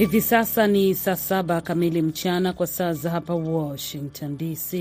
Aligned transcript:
Hivi 0.00 0.20
sasa 0.20 0.66
ni 0.66 0.94
saa 0.94 1.16
saba 1.16 1.60
kamili 1.60 2.02
mchana 2.02 2.52
kwa 2.52 2.66
saa 2.66 2.92
za 2.92 3.10
hapa 3.10 3.34
Washington 3.34 4.36
DC. 4.38 4.72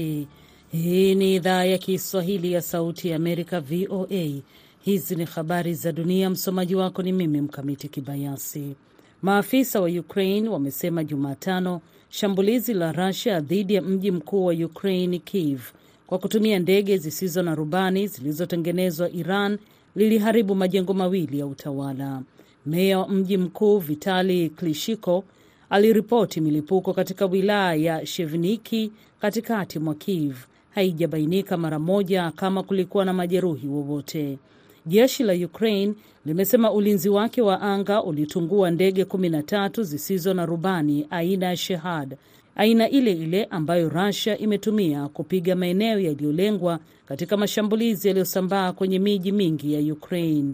Hii 0.72 1.16
ni 1.16 1.36
idhaa 1.36 1.64
ya 1.64 1.78
Kiswahili 1.78 2.52
ya 2.54 2.62
Sauti 2.62 3.10
ya 3.10 3.16
Amerika, 3.16 3.60
VOA. 3.60 4.42
Hizi 4.82 5.16
ni 5.16 5.26
habari 5.26 5.74
za 5.74 5.92
dunia. 5.92 6.30
Msomaji 6.30 6.76
wako 6.76 7.02
ni 7.04 7.12
mimi 7.12 7.42
Mkamiti 7.42 7.88
Kibayasi. 7.88 8.76
Maafisa 9.22 9.82
wa 9.82 9.90
Ukraine 9.90 10.50
wamesema 10.50 11.04
Jumatano 11.04 11.82
shambulizi 12.10 12.74
la 12.74 12.92
Rusia 12.92 13.40
dhidi 13.40 13.74
ya 13.74 13.82
mji 13.82 14.12
mkuu 14.12 14.46
wa 14.46 14.54
Ukraine, 14.54 15.20
Kiev, 15.20 15.62
kwa 16.08 16.18
kutumia 16.20 16.60
ndege 16.60 16.98
zisizo 16.98 17.44
na 17.44 17.56
rubani 17.56 18.08
zilizotengenezwa 18.08 19.10
Iran 19.12 19.58
liliharibu 19.96 20.56
majengo 20.56 20.94
mawili 20.94 21.40
ya 21.40 21.46
utawala. 21.46 22.22
Meya 22.66 23.00
wa 23.00 23.08
mji 23.10 23.38
mkuu 23.38 23.78
Vitali 23.78 24.50
Klishiko 24.50 25.24
aliripoti 25.70 26.42
milipuko 26.42 26.94
katika 26.94 27.26
wilaya 27.26 27.74
ya 27.76 28.06
Shevniki 28.06 28.92
katikati 29.22 29.80
mwa 29.80 29.96
Kiev. 29.96 30.36
Haijabainika 30.76 31.58
mara 31.58 31.80
moja 31.80 32.32
kama 32.32 32.64
kulikuwa 32.64 33.06
na 33.06 33.14
majeruhi 33.14 33.68
wowote. 33.68 34.38
Jeshi 34.86 35.24
la 35.24 35.34
Ukraine 35.34 35.94
limesema 36.26 36.72
ulinzi 36.72 37.10
wake 37.10 37.42
wa 37.42 37.62
anga 37.62 38.04
ulitungua 38.04 38.72
ndege 38.72 39.06
kumi 39.06 39.30
na 39.30 39.44
tatu 39.44 39.84
zisizo 39.84 40.34
na 40.34 40.46
rubani 40.46 41.08
aina 41.10 41.46
ya 41.46 41.58
Shehad, 41.58 42.18
aina 42.56 42.90
ile 42.90 43.12
ile 43.12 43.44
ambayo 43.46 43.90
Russia 43.90 44.38
imetumia 44.38 45.08
kupiga 45.08 45.56
maeneo 45.56 46.00
yaliyolengwa 46.00 46.80
katika 47.06 47.38
mashambulizi 47.38 48.08
yaliyosambaa 48.08 48.74
kwenye 48.74 49.00
miji 49.00 49.32
mingi 49.32 49.74
ya 49.74 49.94
Ukraine. 49.94 50.54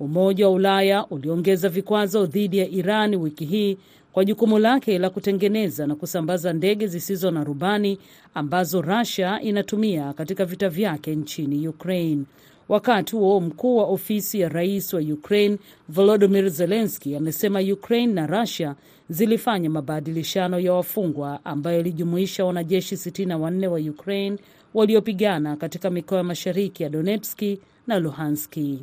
Umoja 0.00 0.46
wa 0.48 0.54
Ulaya 0.54 1.06
uliongeza 1.06 1.68
vikwazo 1.68 2.26
dhidi 2.26 2.58
ya 2.58 2.68
Iran 2.68 3.14
wiki 3.14 3.44
hii 3.44 3.78
kwa 4.12 4.24
jukumu 4.24 4.58
lake 4.58 4.98
la 4.98 5.10
kutengeneza 5.10 5.86
na 5.86 5.94
kusambaza 5.94 6.52
ndege 6.52 6.86
zisizo 6.86 7.30
na 7.30 7.44
rubani 7.44 7.98
ambazo 8.34 8.82
Russia 8.82 9.40
inatumia 9.42 10.12
katika 10.12 10.44
vita 10.44 10.68
vyake 10.68 11.14
nchini 11.16 11.68
Ukraine. 11.68 12.22
Wakati 12.68 13.16
huo 13.16 13.40
mkuu 13.40 13.76
wa 13.76 13.84
ofisi 13.84 14.40
ya 14.40 14.48
rais 14.48 14.92
wa 14.94 15.00
Ukraine 15.00 15.58
Volodymyr 15.88 16.50
Zelensky 16.50 17.16
amesema 17.16 17.60
Ukraine 17.60 18.12
na 18.12 18.26
Russia 18.26 18.74
zilifanya 19.08 19.70
mabadilishano 19.70 20.58
ya 20.60 20.72
wafungwa 20.72 21.44
ambayo 21.44 21.80
ilijumuisha 21.80 22.44
wanajeshi 22.44 22.94
64 22.94 23.66
wa 23.66 23.78
Ukraine 23.78 24.38
waliopigana 24.74 25.56
katika 25.56 25.90
mikoa 25.90 26.18
ya 26.18 26.24
mashariki 26.24 26.82
ya 26.82 26.88
Donetski 26.88 27.58
na 27.86 27.98
Luhanski. 27.98 28.78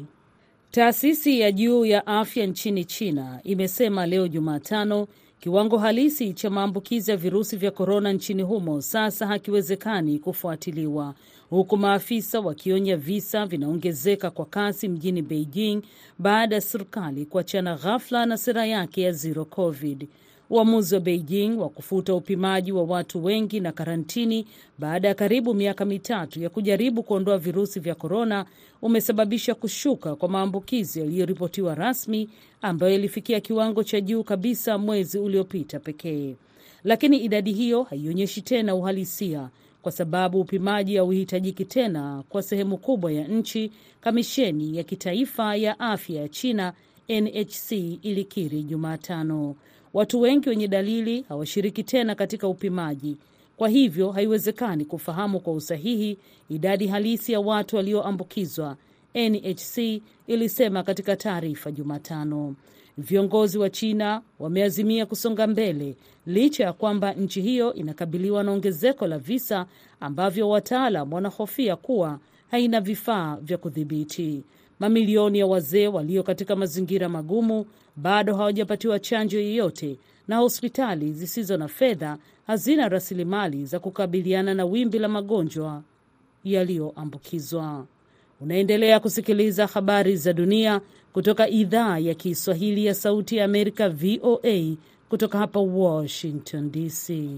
Taasisi 0.72 1.40
ya 1.40 1.52
juu 1.52 1.86
ya 1.86 2.08
afya 2.08 2.46
nchini 2.46 2.86
China 2.86 3.40
imesema 3.44 4.06
leo 4.06 4.28
Jumatano 4.28 5.08
kiwango 5.40 5.78
halisi 5.78 6.34
cha 6.34 6.50
maambukizi 6.50 7.12
ya 7.12 7.18
virusi 7.18 7.58
vya 7.58 7.72
korona 7.72 8.14
nchini 8.14 8.42
humo 8.44 8.82
sasa 8.82 9.28
hakiwezekani 9.28 10.20
kufuatiliwa, 10.20 11.16
huku 11.50 11.78
maafisa 11.78 12.40
wakionya 12.40 12.98
visa 12.98 13.46
vinaongezeka 13.46 14.32
kwa 14.32 14.46
kasi 14.46 14.88
mjini 14.88 15.22
Beijing 15.22 15.82
baada 16.20 16.56
ya 16.56 16.62
serikali 16.62 17.26
kuachana 17.26 17.76
ghafla 17.76 18.26
na 18.26 18.38
sera 18.38 18.66
yake 18.66 19.02
ya 19.02 19.12
zero 19.12 19.46
covid. 19.46 20.08
Uamuzi 20.52 20.96
wa 20.96 21.02
Beijing 21.02 21.50
wa 21.58 21.70
kufuta 21.70 22.14
upimaji 22.16 22.72
wa 22.72 22.84
watu 22.84 23.24
wengi 23.26 23.60
na 23.60 23.72
karantini 23.72 24.46
baada 24.80 25.08
ya 25.08 25.14
karibu 25.16 25.54
miaka 25.54 25.86
mitatu 25.86 26.42
ya 26.42 26.50
kujaribu 26.50 27.04
kuondoa 27.04 27.38
virusi 27.38 27.80
vya 27.80 27.96
korona 27.96 28.46
umesababisha 28.82 29.56
kushuka 29.56 30.16
kwa 30.16 30.30
maambukizi 30.30 31.00
yaliyoripotiwa 31.00 31.76
rasmi 31.76 32.30
ambayo 32.62 32.96
ilifikia 32.96 33.40
kiwango 33.40 33.84
cha 33.84 34.02
juu 34.02 34.24
kabisa 34.24 34.78
mwezi 34.78 35.18
uliopita 35.20 35.80
pekee. 35.80 36.36
Lakini 36.84 37.18
idadi 37.18 37.52
hiyo 37.54 37.84
haionyeshi 37.84 38.42
tena 38.42 38.76
uhalisia 38.76 39.50
kwa 39.82 39.92
sababu 39.92 40.42
upimaji 40.42 40.96
hauhitajiki 40.98 41.66
tena 41.66 42.24
kwa 42.30 42.44
sehemu 42.44 42.78
kubwa 42.78 43.12
ya 43.12 43.28
nchi, 43.28 43.72
kamisheni 44.02 44.78
ya 44.78 44.84
kitaifa 44.84 45.56
ya 45.56 45.80
afya 45.80 46.22
ya 46.22 46.30
China 46.30 46.74
NHC 47.10 47.72
ilikiri 48.02 48.64
Jumatano. 48.64 49.56
Watu 49.94 50.22
wengi 50.22 50.50
wenye 50.50 50.68
dalili 50.68 51.22
hawashiriki 51.30 51.84
tena 51.84 52.16
katika 52.16 52.48
upimaji, 52.48 53.18
kwa 53.58 53.70
hivyo 53.70 54.12
haiwezekani 54.12 54.86
kufahamu 54.86 55.40
kwa 55.40 55.54
usahihi 55.54 56.18
idadi 56.50 56.88
halisi 56.88 57.32
ya 57.34 57.40
watu 57.40 57.76
walioambukizwa, 57.76 58.76
NHC 59.16 60.02
ilisema 60.28 60.84
katika 60.84 61.16
taarifa 61.16 61.72
Jumatano. 61.72 62.56
Viongozi 62.98 63.58
wa 63.58 63.70
China 63.70 64.22
wameazimia 64.40 65.06
kusonga 65.06 65.48
mbele 65.48 65.96
licha 66.26 66.64
ya 66.64 66.74
kwamba 66.74 67.14
nchi 67.14 67.42
hiyo 67.42 67.74
inakabiliwa 67.74 68.44
na 68.44 68.52
ongezeko 68.52 69.08
la 69.08 69.18
visa 69.20 69.66
ambavyo 70.00 70.50
wataalam 70.50 71.14
wanahofia 71.14 71.76
kuwa 71.76 72.20
haina 72.52 72.82
vifaa 72.82 73.38
vya 73.42 73.58
kudhibiti. 73.58 74.44
Mamilioni 74.80 75.40
ya 75.40 75.48
wazee 75.48 75.88
walio 75.88 76.24
katika 76.24 76.56
mazingira 76.56 77.10
magumu 77.10 77.66
bado 78.02 78.36
hawajapatiwa 78.36 79.00
chanjo 79.00 79.40
yoyote, 79.40 79.98
na 80.28 80.38
hospitali 80.38 81.14
zisizo 81.14 81.58
na 81.58 81.68
fedha 81.68 82.18
hazina 82.48 82.90
rasilimali 82.90 83.66
za 83.66 83.80
kukabiliana 83.80 84.54
na 84.54 84.66
wimbi 84.66 85.00
la 85.00 85.08
magonjwa 85.08 85.82
yaliyoambukizwa. 86.44 87.86
Unaendelea 88.42 89.00
kusikiliza 89.00 89.68
habari 89.68 90.16
za 90.18 90.34
dunia 90.34 90.82
kutoka 91.14 91.50
idhaa 91.50 91.98
ya 92.00 92.14
Kiswahili 92.14 92.86
ya 92.86 92.94
Sauti 92.94 93.38
ya 93.38 93.46
Amerika, 93.46 93.90
VOA, 93.90 94.76
kutoka 95.10 95.38
hapa 95.38 95.60
Washington 95.60 96.72
DC. 96.72 97.30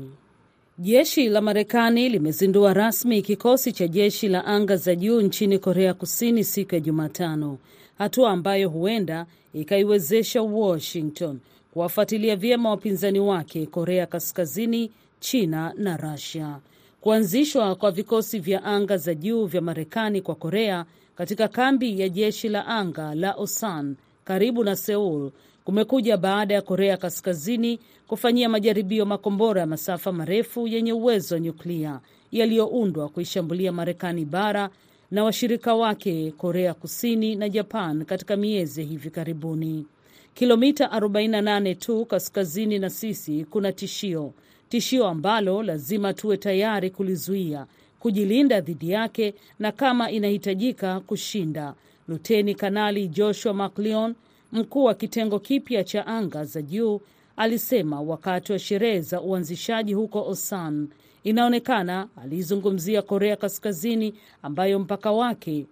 Jeshi 0.79 1.29
la 1.29 1.41
Marekani 1.41 2.09
limezindua 2.09 2.73
rasmi 2.73 3.21
kikosi 3.21 3.71
cha 3.71 3.87
jeshi 3.87 4.27
la 4.27 4.45
anga 4.45 4.75
za 4.77 4.95
juu 4.95 5.21
nchini 5.21 5.59
Korea 5.59 5.93
Kusini 5.93 6.43
siku 6.43 6.75
ya 6.75 6.81
Jumatano, 6.81 7.57
hatua 8.01 8.31
ambayo 8.31 8.69
huenda 8.69 9.25
ikaiwezesha 9.53 10.41
Washington 10.41 11.39
kuwafuatilia 11.73 12.35
vyema 12.35 12.69
wapinzani 12.69 13.19
wake 13.19 13.65
Korea 13.65 14.05
Kaskazini, 14.05 14.91
China 15.19 15.73
na 15.77 15.97
Russia. 15.97 16.59
Kuanzishwa 17.01 17.75
kwa 17.75 17.91
vikosi 17.91 18.39
vya 18.39 18.63
anga 18.63 18.97
za 18.97 19.13
juu 19.13 19.45
vya 19.45 19.61
Marekani 19.61 20.21
kwa 20.21 20.35
Korea 20.35 20.85
katika 21.15 21.47
kambi 21.47 21.99
ya 21.99 22.09
jeshi 22.09 22.49
la 22.49 22.65
anga 22.67 23.15
la 23.15 23.33
Osan 23.33 23.95
karibu 24.23 24.63
na 24.63 24.75
Seul 24.75 25.31
kumekuja 25.63 26.17
baada 26.17 26.53
ya 26.53 26.61
Korea 26.61 26.97
Kaskazini 26.97 27.79
kufanyia 28.07 28.49
majaribio 28.49 29.05
makombora 29.05 29.61
ya 29.61 29.67
masafa 29.67 30.11
marefu 30.11 30.67
yenye 30.67 30.93
uwezo 30.93 31.35
wa 31.35 31.41
nyuklia 31.41 31.99
yaliyoundwa 32.31 33.09
kuishambulia 33.09 33.71
Marekani 33.71 34.25
bara 34.25 34.69
na 35.11 35.23
washirika 35.23 35.75
wake 35.75 36.31
Korea 36.37 36.73
Kusini 36.73 37.35
na 37.35 37.49
Japan 37.49 38.05
katika 38.05 38.35
miezi 38.37 38.83
hivi 38.83 39.09
karibuni. 39.09 39.85
Kilomita 40.33 40.85
48 40.87 41.75
tu 41.75 42.05
kaskazini 42.05 42.79
na 42.79 42.89
sisi 42.89 43.45
kuna 43.49 43.71
tishio, 43.71 44.33
tishio 44.69 45.07
ambalo 45.07 45.63
lazima 45.63 46.13
tuwe 46.13 46.37
tayari 46.37 46.89
kulizuia, 46.89 47.65
kujilinda 47.99 48.61
dhidi 48.61 48.89
yake 48.89 49.33
na 49.59 49.71
kama 49.71 50.11
inahitajika 50.11 50.99
kushinda. 50.99 51.73
Luteni 52.07 52.55
Kanali 52.55 53.07
Joshua 53.07 53.53
McLeon, 53.53 54.15
mkuu 54.51 54.83
wa 54.83 54.93
kitengo 54.93 55.39
kipya 55.39 55.83
cha 55.83 56.07
anga 56.07 56.45
za 56.45 56.61
juu, 56.61 57.01
alisema 57.37 58.01
wakati 58.01 58.51
wa 58.51 58.59
sherehe 58.59 59.01
za 59.01 59.21
uanzishaji 59.21 59.93
huko 59.93 60.27
Osan. 60.27 60.87
Inaonekana 61.23 62.07
aliizungumzia 62.23 63.01
Korea 63.01 63.35
Kaskazini 63.35 64.13
ambayo 64.43 64.79
mpaka 64.79 65.11
wake 65.11 65.65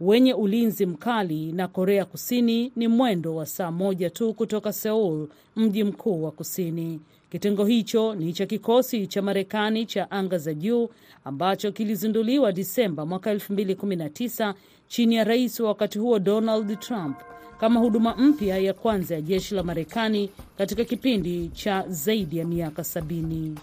wenye 0.00 0.34
ulinzi 0.34 0.86
mkali 0.86 1.52
na 1.52 1.68
Korea 1.68 2.04
Kusini 2.04 2.72
ni 2.76 2.88
mwendo 2.88 3.34
wa 3.36 3.46
saa 3.46 3.70
moja 3.70 4.10
tu 4.10 4.34
kutoka 4.34 4.72
Seoul, 4.72 5.28
mji 5.56 5.84
mkuu 5.84 6.22
wa 6.24 6.30
kusini. 6.30 7.00
Kitengo 7.30 7.64
hicho 7.64 8.14
ni 8.14 8.32
cha 8.32 8.46
kikosi 8.46 9.06
cha 9.06 9.22
Marekani 9.22 9.86
cha 9.86 10.10
anga 10.10 10.38
za 10.38 10.54
juu 10.54 10.88
ambacho 11.24 11.72
kilizinduliwa 11.72 12.52
Disemba 12.52 13.06
mwaka 13.06 13.34
2019 13.34 14.54
chini 14.88 15.14
ya 15.14 15.24
rais 15.24 15.60
wa 15.60 15.68
wakati 15.68 15.98
huo 15.98 16.18
Donald 16.18 16.78
Trump 16.80 17.16
kama 17.60 17.80
huduma 17.80 18.14
mpya 18.16 18.58
ya 18.58 18.74
kwanza 18.74 19.14
ya 19.14 19.20
jeshi 19.20 19.54
la 19.54 19.62
Marekani 19.62 20.30
katika 20.58 20.84
kipindi 20.84 21.48
cha 21.48 21.84
zaidi 21.88 22.38
ya 22.38 22.44
miaka 22.44 22.84
sabini. 22.84 23.54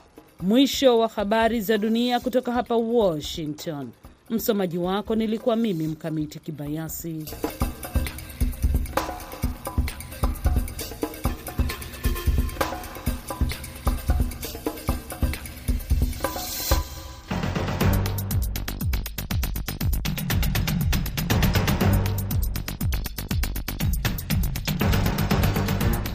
Mwisho 0.42 1.00
wa 1.00 1.08
habari 1.08 1.62
za 1.62 1.78
dunia 1.78 2.20
kutoka 2.20 2.52
hapa 2.52 2.76
Washington. 2.76 3.90
Msomaji 4.30 4.78
wako 4.78 5.16
nilikuwa 5.16 5.56
mimi 5.56 5.88
Mkamiti 5.88 6.40
Kibayasi. 6.40 7.26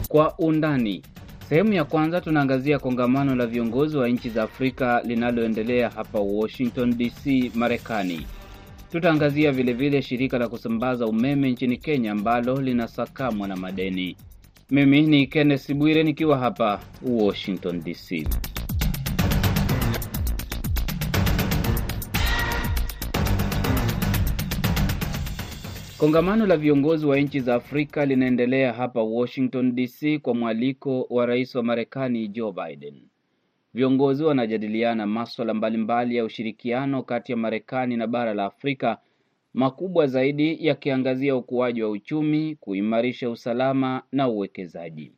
Kwa 0.07 0.37
undani. 0.39 1.03
Sehemu 1.53 1.73
ya 1.73 1.83
kwanza 1.85 2.21
tunaangazia 2.21 2.79
kongamano 2.79 3.35
la 3.35 3.45
viongozi 3.45 3.97
wa 3.97 4.09
nchi 4.09 4.29
za 4.29 4.43
Afrika 4.43 5.01
linaloendelea 5.05 5.89
hapa 5.89 6.19
Washington 6.19 6.97
DC, 6.97 7.51
Marekani. 7.55 8.27
Tutaangazia 8.91 9.51
vilevile 9.51 10.01
shirika 10.01 10.37
la 10.37 10.49
kusambaza 10.49 11.05
umeme 11.05 11.51
nchini 11.51 11.77
Kenya 11.77 12.11
ambalo 12.11 12.61
linasakamwa 12.61 13.47
na 13.47 13.55
madeni. 13.55 14.17
Mimi 14.69 15.01
ni 15.01 15.27
Kenneth 15.27 15.73
Bwire 15.73 16.03
nikiwa 16.03 16.37
hapa 16.37 16.79
Washington 17.01 17.81
DC. 17.83 18.27
Kongamano 26.03 26.45
la 26.45 26.57
viongozi 26.57 27.05
wa 27.05 27.19
nchi 27.19 27.39
za 27.39 27.55
Afrika 27.55 28.05
linaendelea 28.05 28.73
hapa 28.73 29.03
Washington 29.03 29.75
DC 29.75 30.19
kwa 30.21 30.35
mwaliko 30.35 31.07
wa 31.09 31.25
rais 31.25 31.55
wa 31.55 31.63
Marekani 31.63 32.27
Joe 32.27 32.51
Biden. 32.51 32.93
Viongozi 33.73 34.23
wanajadiliana 34.23 35.07
maswala 35.07 35.53
mbalimbali 35.53 36.15
ya 36.15 36.25
ushirikiano 36.25 37.03
kati 37.03 37.31
ya 37.31 37.37
Marekani 37.37 37.97
na 37.97 38.07
bara 38.07 38.33
la 38.33 38.45
Afrika, 38.45 38.97
makubwa 39.53 40.07
zaidi 40.07 40.67
yakiangazia 40.67 41.35
ukuaji 41.35 41.83
wa 41.83 41.89
uchumi, 41.89 42.55
kuimarisha 42.55 43.29
usalama 43.29 44.03
na 44.11 44.27
uwekezaji. 44.29 45.11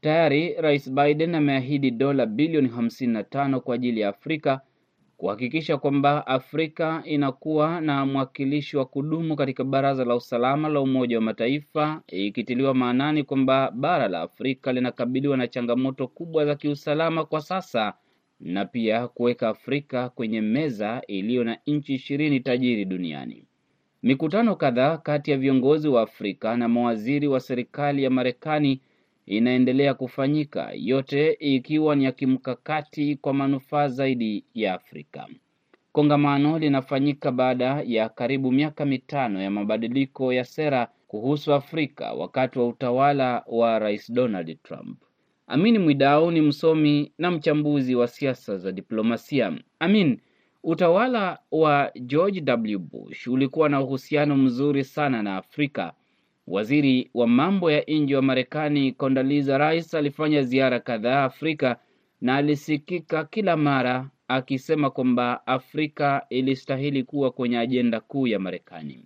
Tayari 0.00 0.54
Rais 0.54 0.90
Biden 0.92 1.34
ameahidi 1.34 1.90
dola 1.90 2.26
bilioni 2.26 2.68
55 2.68 3.58
kwa 3.60 3.74
ajili 3.74 4.00
ya 4.00 4.08
Afrika 4.08 4.60
kuhakikisha 5.22 5.76
kwamba 5.78 6.26
Afrika 6.26 7.02
inakuwa 7.04 7.80
na 7.80 8.06
mwakilishi 8.06 8.76
wa 8.76 8.84
kudumu 8.84 9.36
katika 9.36 9.64
Baraza 9.64 10.04
la 10.04 10.16
Usalama 10.16 10.68
la 10.68 10.80
Umoja 10.80 11.16
wa 11.16 11.22
Mataifa, 11.22 12.02
ikitiliwa 12.06 12.74
maanani 12.74 13.24
kwamba 13.24 13.70
bara 13.70 14.08
la 14.08 14.20
Afrika 14.20 14.72
linakabiliwa 14.72 15.36
na 15.36 15.48
changamoto 15.48 16.08
kubwa 16.08 16.44
za 16.46 16.54
kiusalama 16.54 17.24
kwa 17.24 17.40
sasa, 17.40 17.94
na 18.40 18.64
pia 18.64 19.08
kuweka 19.08 19.48
Afrika 19.48 20.08
kwenye 20.08 20.40
meza 20.40 21.02
iliyo 21.08 21.44
na 21.44 21.58
nchi 21.66 21.94
ishirini 21.94 22.40
tajiri 22.40 22.84
duniani. 22.84 23.44
Mikutano 24.02 24.56
kadhaa 24.56 24.96
kati 24.98 25.30
ya 25.30 25.36
viongozi 25.38 25.88
wa 25.88 26.02
Afrika 26.02 26.56
na 26.56 26.68
mawaziri 26.68 27.28
wa 27.28 27.40
serikali 27.40 28.02
ya 28.04 28.10
Marekani 28.10 28.80
inaendelea 29.26 29.94
kufanyika, 29.94 30.70
yote 30.74 31.32
ikiwa 31.40 31.96
ni 31.96 32.04
ya 32.04 32.12
kimkakati 32.12 33.16
kwa 33.16 33.34
manufaa 33.34 33.88
zaidi 33.88 34.44
ya 34.54 34.74
Afrika. 34.74 35.28
Kongamano 35.92 36.58
linafanyika 36.58 37.32
baada 37.32 37.82
ya 37.86 38.08
karibu 38.08 38.52
miaka 38.52 38.84
mitano 38.84 39.42
ya 39.42 39.50
mabadiliko 39.50 40.32
ya 40.32 40.44
sera 40.44 40.88
kuhusu 41.08 41.54
Afrika 41.54 42.12
wakati 42.12 42.58
wa 42.58 42.68
utawala 42.68 43.44
wa 43.46 43.78
Rais 43.78 44.12
Donald 44.12 44.58
Trump. 44.62 44.98
Amin 45.46 45.78
Mwidau 45.78 46.30
ni 46.30 46.40
msomi 46.40 47.12
na 47.18 47.30
mchambuzi 47.30 47.94
wa 47.94 48.08
siasa 48.08 48.58
za 48.58 48.72
diplomasia. 48.72 49.52
Amin, 49.78 50.20
utawala 50.62 51.38
wa 51.50 51.92
George 52.00 52.40
W. 52.40 52.78
Bush 52.78 53.26
ulikuwa 53.26 53.68
na 53.68 53.80
uhusiano 53.80 54.36
mzuri 54.36 54.84
sana 54.84 55.22
na 55.22 55.36
Afrika. 55.36 55.92
Waziri 56.46 57.10
wa 57.14 57.26
mambo 57.26 57.70
ya 57.70 57.84
nje 57.88 58.16
wa 58.16 58.22
Marekani 58.22 58.92
Condoleezza 58.92 59.58
Rice 59.70 59.98
alifanya 59.98 60.42
ziara 60.42 60.80
kadhaa 60.80 61.24
Afrika 61.24 61.76
na 62.20 62.36
alisikika 62.36 63.24
kila 63.24 63.56
mara 63.56 64.10
akisema 64.28 64.90
kwamba 64.90 65.46
Afrika 65.46 66.26
ilistahili 66.30 67.02
kuwa 67.04 67.30
kwenye 67.30 67.58
ajenda 67.58 68.00
kuu 68.00 68.26
ya 68.26 68.38
Marekani. 68.38 69.04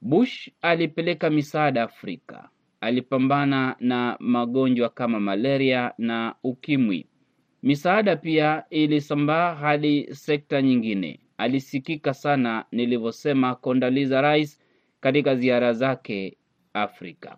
Bush 0.00 0.50
alipeleka 0.62 1.30
misaada 1.30 1.82
Afrika, 1.82 2.48
alipambana 2.80 3.76
na 3.80 4.16
magonjwa 4.20 4.88
kama 4.88 5.20
malaria 5.20 5.92
na 5.98 6.34
ukimwi. 6.42 7.06
Misaada 7.62 8.16
pia 8.16 8.64
ilisambaa 8.70 9.54
hadi 9.54 10.14
sekta 10.14 10.62
nyingine. 10.62 11.20
Alisikika 11.38 12.14
sana, 12.14 12.64
nilivyosema, 12.72 13.54
Condoleezza 13.54 14.32
Rice 14.34 14.58
katika 15.00 15.34
ziara 15.36 15.72
zake 15.72 16.36
Afrika. 16.74 17.36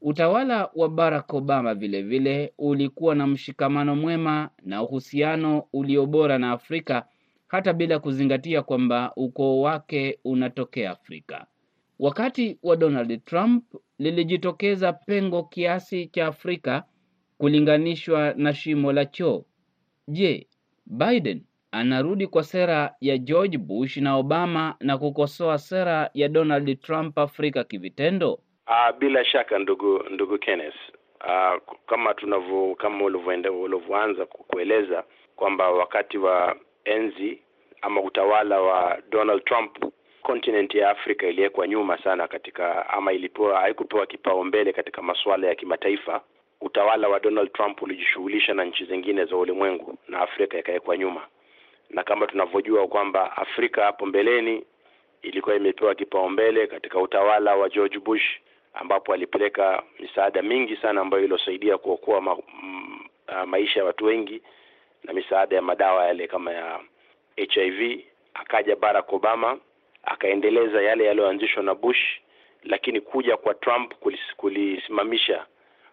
Utawala 0.00 0.70
wa 0.74 0.88
Barack 0.88 1.34
Obama 1.34 1.74
vilevile 1.74 2.18
vile 2.34 2.52
ulikuwa 2.58 3.14
na 3.14 3.26
mshikamano 3.26 3.96
mwema 3.96 4.50
na 4.62 4.82
uhusiano 4.82 5.64
ulio 5.72 6.06
bora 6.06 6.38
na 6.38 6.52
Afrika 6.52 7.06
hata 7.48 7.72
bila 7.72 7.98
kuzingatia 7.98 8.62
kwamba 8.62 9.12
ukoo 9.16 9.60
wake 9.60 10.18
unatokea 10.24 10.90
Afrika. 10.90 11.46
Wakati 11.98 12.58
wa 12.62 12.76
Donald 12.76 13.24
Trump 13.24 13.64
lilijitokeza 13.98 14.92
pengo 14.92 15.42
kiasi 15.42 16.06
cha 16.06 16.26
Afrika 16.26 16.84
kulinganishwa 17.38 18.34
na 18.36 18.54
shimo 18.54 18.92
la 18.92 19.04
choo. 19.06 19.44
Je, 20.08 20.46
Biden 20.86 21.42
anarudi 21.70 22.26
kwa 22.26 22.42
sera 22.44 22.94
ya 23.00 23.18
George 23.18 23.58
Bush 23.58 23.96
na 23.96 24.16
Obama 24.16 24.76
na 24.80 24.98
kukosoa 24.98 25.58
sera 25.58 26.10
ya 26.14 26.28
Donald 26.28 26.80
Trump 26.80 27.18
Afrika 27.18 27.64
kivitendo? 27.64 28.40
Uh, 28.68 28.90
bila 28.98 29.24
shaka 29.24 29.58
ndugu 29.58 30.04
ndugu 30.10 30.38
Kenneth, 30.38 30.74
uh, 31.20 31.62
kama 31.86 32.14
tunavyo 32.14 32.74
kama 32.74 33.04
ulivyoanza 33.04 34.26
kueleza 34.26 35.04
kwamba 35.36 35.70
wakati 35.70 36.18
wa 36.18 36.56
enzi 36.84 37.38
ama 37.82 38.00
utawala 38.00 38.60
wa 38.60 38.98
Donald 39.10 39.44
Trump 39.44 39.84
continent 40.22 40.74
ya 40.74 40.90
Afrika 40.90 41.26
iliwekwa 41.26 41.68
nyuma 41.68 41.98
sana 41.98 42.28
katika 42.28 42.88
ama 42.88 43.12
ilipewa 43.12 43.60
haikupewa 43.60 44.06
kipaumbele 44.06 44.72
katika 44.72 45.02
masuala 45.02 45.46
ya 45.46 45.54
kimataifa. 45.54 46.20
Utawala 46.60 47.08
wa 47.08 47.20
Donald 47.20 47.52
Trump 47.52 47.82
ulijishughulisha 47.82 48.54
na 48.54 48.64
nchi 48.64 48.84
zingine 48.84 49.24
za 49.24 49.36
ulimwengu 49.36 49.98
na 50.08 50.20
Afrika 50.20 50.58
ikawekwa 50.58 50.96
nyuma, 50.96 51.26
na 51.90 52.02
kama 52.02 52.26
tunavyojua 52.26 52.88
kwamba 52.88 53.36
Afrika 53.36 53.84
hapo 53.84 54.06
mbeleni 54.06 54.64
ilikuwa 55.22 55.56
imepewa 55.56 55.94
kipaumbele 55.94 56.66
katika 56.66 57.00
utawala 57.00 57.56
wa 57.56 57.68
George 57.68 57.98
Bush 57.98 58.24
ambapo 58.76 59.12
alipeleka 59.14 59.82
misaada 60.00 60.42
mingi 60.42 60.76
sana 60.76 61.00
ambayo 61.00 61.24
ilosaidia 61.24 61.78
kuokoa 61.78 62.20
ma, 62.20 62.36
m, 62.62 62.98
a, 63.26 63.46
maisha 63.46 63.80
ya 63.80 63.86
watu 63.86 64.04
wengi 64.04 64.42
na 65.04 65.12
misaada 65.12 65.56
ya 65.56 65.62
madawa 65.62 66.06
yale 66.06 66.26
kama 66.26 66.52
ya 66.52 66.80
HIV. 67.36 68.00
Akaja 68.34 68.76
Barack 68.76 69.12
Obama 69.12 69.58
akaendeleza 70.02 70.82
yale 70.82 71.04
yaliyoanzishwa 71.04 71.62
na 71.62 71.74
Bush, 71.74 72.20
lakini 72.64 73.00
kuja 73.00 73.36
kwa 73.36 73.54
Trump 73.54 73.94
kulis, 73.94 74.20
kulisimamisha 74.36 75.46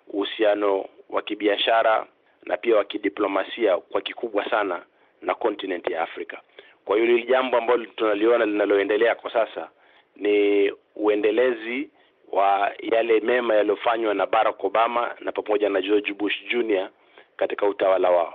uhusiano 0.07 0.85
wa 1.09 1.21
kibiashara 1.21 2.07
na 2.45 2.57
pia 2.57 2.75
wa 2.75 2.83
kidiplomasia 2.83 3.77
kwa 3.77 4.01
kikubwa 4.01 4.49
sana 4.49 4.83
na 5.21 5.35
continent 5.35 5.87
ya 5.89 6.01
Afrika. 6.01 6.41
Kwa 6.85 6.97
hiyo 6.97 7.07
hili 7.15 7.27
jambo 7.27 7.57
ambalo 7.57 7.85
tunaliona 7.85 8.45
linaloendelea 8.45 9.15
kwa 9.15 9.31
sasa 9.33 9.69
ni 10.15 10.71
uendelezi 10.95 11.89
wa 12.33 12.71
yale 12.91 13.19
mema 13.19 13.55
yaliyofanywa 13.55 14.13
na 14.13 14.25
Barack 14.25 14.63
Obama 14.63 15.15
na 15.19 15.31
pamoja 15.31 15.69
na 15.69 15.81
George 15.81 16.13
Bush 16.13 16.33
Jr 16.49 16.89
katika 17.37 17.67
utawala 17.67 18.09
wao. 18.09 18.33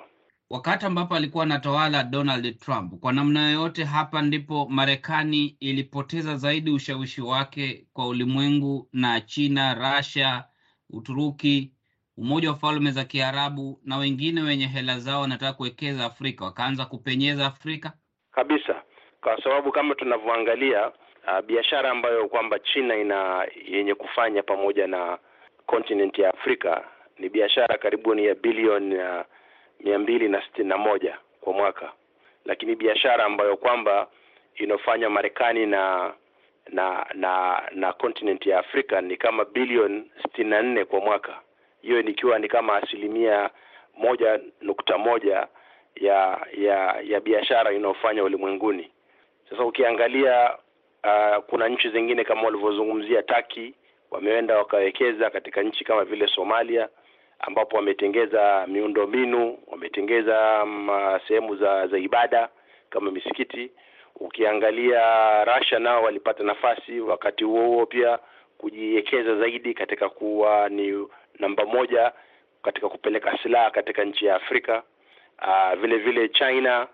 Wakati 0.51 0.87
ambapo 0.87 1.15
alikuwa 1.15 1.45
anatawala 1.45 2.03
Donald 2.05 2.59
Trump, 2.59 3.01
kwa 3.01 3.13
namna 3.13 3.51
yoyote, 3.51 3.85
hapa 3.85 4.23
ndipo 4.23 4.67
Marekani 4.71 5.57
ilipoteza 5.61 6.37
zaidi 6.37 6.71
ushawishi 6.71 7.21
wake 7.23 7.87
kwa 7.93 8.09
ulimwengu, 8.09 8.89
na 8.93 9.21
China, 9.21 9.75
Russia, 9.75 10.45
Uturuki, 10.91 11.73
Umoja 12.17 12.51
wa 12.51 12.57
Falme 12.57 12.91
za 12.91 13.05
Kiarabu 13.05 13.81
na 13.85 13.97
wengine 13.97 14.41
wenye 14.43 14.67
hela 14.67 14.99
zao 14.99 15.21
wanataka 15.21 15.53
kuwekeza 15.53 16.05
Afrika, 16.05 16.45
wakaanza 16.45 16.85
kupenyeza 16.85 17.47
Afrika? 17.47 17.93
Kabisa, 18.33 18.83
kwa 19.21 19.43
sababu 19.43 19.73
kama 19.73 19.95
tunavyoangalia 19.95 20.93
Uh, 21.29 21.41
biashara 21.45 21.91
ambayo 21.91 22.29
kwamba 22.29 22.59
China 22.59 22.97
ina 22.97 23.47
yenye 23.67 23.95
kufanya 23.95 24.43
pamoja 24.43 24.87
na 24.87 25.19
continent 25.67 26.19
ya 26.19 26.29
Afrika 26.35 26.85
ni 27.19 27.29
biashara 27.29 27.79
karibuni 27.79 28.27
ya 28.27 28.35
bilioni 28.35 28.95
uh, 28.95 29.21
mia 29.81 29.99
mbili 29.99 30.29
na 30.29 30.43
sitini 30.43 30.69
na 30.69 30.77
moja 30.79 31.19
kwa 31.41 31.53
mwaka, 31.53 31.93
lakini 32.45 32.77
biashara 32.77 33.25
ambayo 33.25 33.57
kwamba 33.57 34.07
inayofanywa 34.55 35.11
Marekani 35.11 35.67
na 35.67 36.13
na 36.69 37.07
na 37.15 37.63
na 37.75 37.93
continent 37.93 38.47
ya 38.47 38.59
Afrika 38.59 39.01
ni 39.01 39.17
kama 39.17 39.45
bilioni 39.45 40.11
sitini 40.23 40.51
na 40.51 40.63
nne 40.63 40.85
kwa 40.85 41.01
mwaka, 41.01 41.41
hiyo 41.83 42.03
nikiwa 42.03 42.39
ni 42.39 42.49
kama 42.49 42.77
asilimia 42.77 43.51
moja 43.97 44.41
nukta 44.61 44.99
moja 44.99 45.47
ya 45.97 46.47
ya 46.59 47.01
ya 47.05 47.21
biashara 47.21 47.73
inayofanya 47.73 48.25
ulimwenguni. 48.25 48.91
Sasa 49.51 49.65
ukiangalia 49.65 50.51
Uh, 51.09 51.45
kuna 51.45 51.69
nchi 51.69 51.89
zingine 51.91 52.25
kama 52.25 52.43
walivyozungumzia 52.43 53.23
Taki 53.23 53.75
wameenda 54.11 54.59
wakawekeza 54.59 55.31
katika 55.31 55.63
nchi 55.63 55.85
kama 55.85 56.05
vile 56.05 56.29
Somalia 56.29 56.89
ambapo 57.39 57.77
wametengeza 57.77 58.67
miundombinu, 58.67 59.59
wametengeza 59.67 60.63
um, 60.63 60.89
sehemu 61.29 61.57
za 61.57 61.87
za 61.87 61.99
ibada 61.99 62.49
kama 62.91 63.11
misikiti. 63.11 63.71
Ukiangalia 64.17 65.45
Russia 65.45 65.79
nao 65.79 66.03
walipata 66.03 66.45
nafasi 66.45 67.01
wakati 67.01 67.45
huo 67.45 67.67
huo 67.67 67.87
pia 67.87 68.19
kujiwekeza 68.59 69.37
zaidi 69.37 69.75
katika 69.75 70.09
kuwa 70.09 70.69
ni 70.69 71.07
namba 71.39 71.67
moja 71.67 72.13
katika 72.63 72.89
kupeleka 72.89 73.39
silaha 73.43 73.71
katika 73.71 74.05
nchi 74.05 74.27
ya 74.27 74.35
Afrika. 74.37 74.83
Uh, 75.43 75.81
vile 75.81 75.97
vile 75.99 76.29
China 76.29 76.87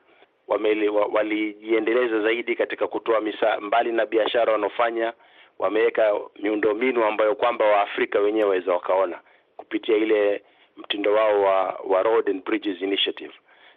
walijiendeleza 1.12 2.20
zaidi 2.20 2.56
katika 2.56 2.86
kutoa 2.86 3.20
misa, 3.20 3.60
mbali 3.60 3.92
na 3.92 4.06
biashara 4.06 4.52
wanaofanya, 4.52 5.12
wameweka 5.58 6.14
miundombinu 6.42 7.04
ambayo 7.04 7.34
kwamba 7.34 7.64
Waafrika 7.64 8.20
wenyewe 8.20 8.44
waweza 8.48 8.72
wakaona 8.72 9.20
kupitia 9.56 9.96
ile 9.96 10.42
mtindo 10.76 11.12
wao 11.12 11.42
wa, 11.42 11.80
wa 11.86 12.02
Road 12.02 12.30
and 12.30 12.44
Bridges 12.44 12.82
Initiative. 12.82 13.32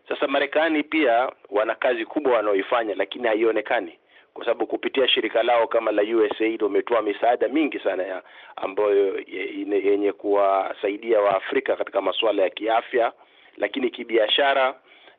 Sasa 0.10 0.28
Marekani 0.28 0.84
pia 0.84 1.32
wana 1.50 1.76
kazi 1.76 2.06
kubwa 2.06 2.34
wanaoifanya, 2.34 2.96
lakini 2.96 3.28
haionekani 3.28 4.00
kwa 4.34 4.46
sababu 4.46 4.68
kupitia 4.68 5.08
shirika 5.08 5.44
lao 5.44 5.68
kama 5.68 5.92
la 5.92 6.02
USAID 6.02 6.64
wametoa 6.64 7.02
misaada 7.02 7.48
mingi 7.48 7.80
sana 7.80 8.04
ya 8.04 8.24
ambayo 8.56 9.20
yenye 9.84 10.12
kuwasaidia 10.12 11.20
Waafrika 11.22 11.76
katika 11.76 12.02
masuala 12.02 12.44
ya 12.44 12.50
kiafya, 12.50 13.12
lakini 13.58 13.90
kibiashara 13.90 14.76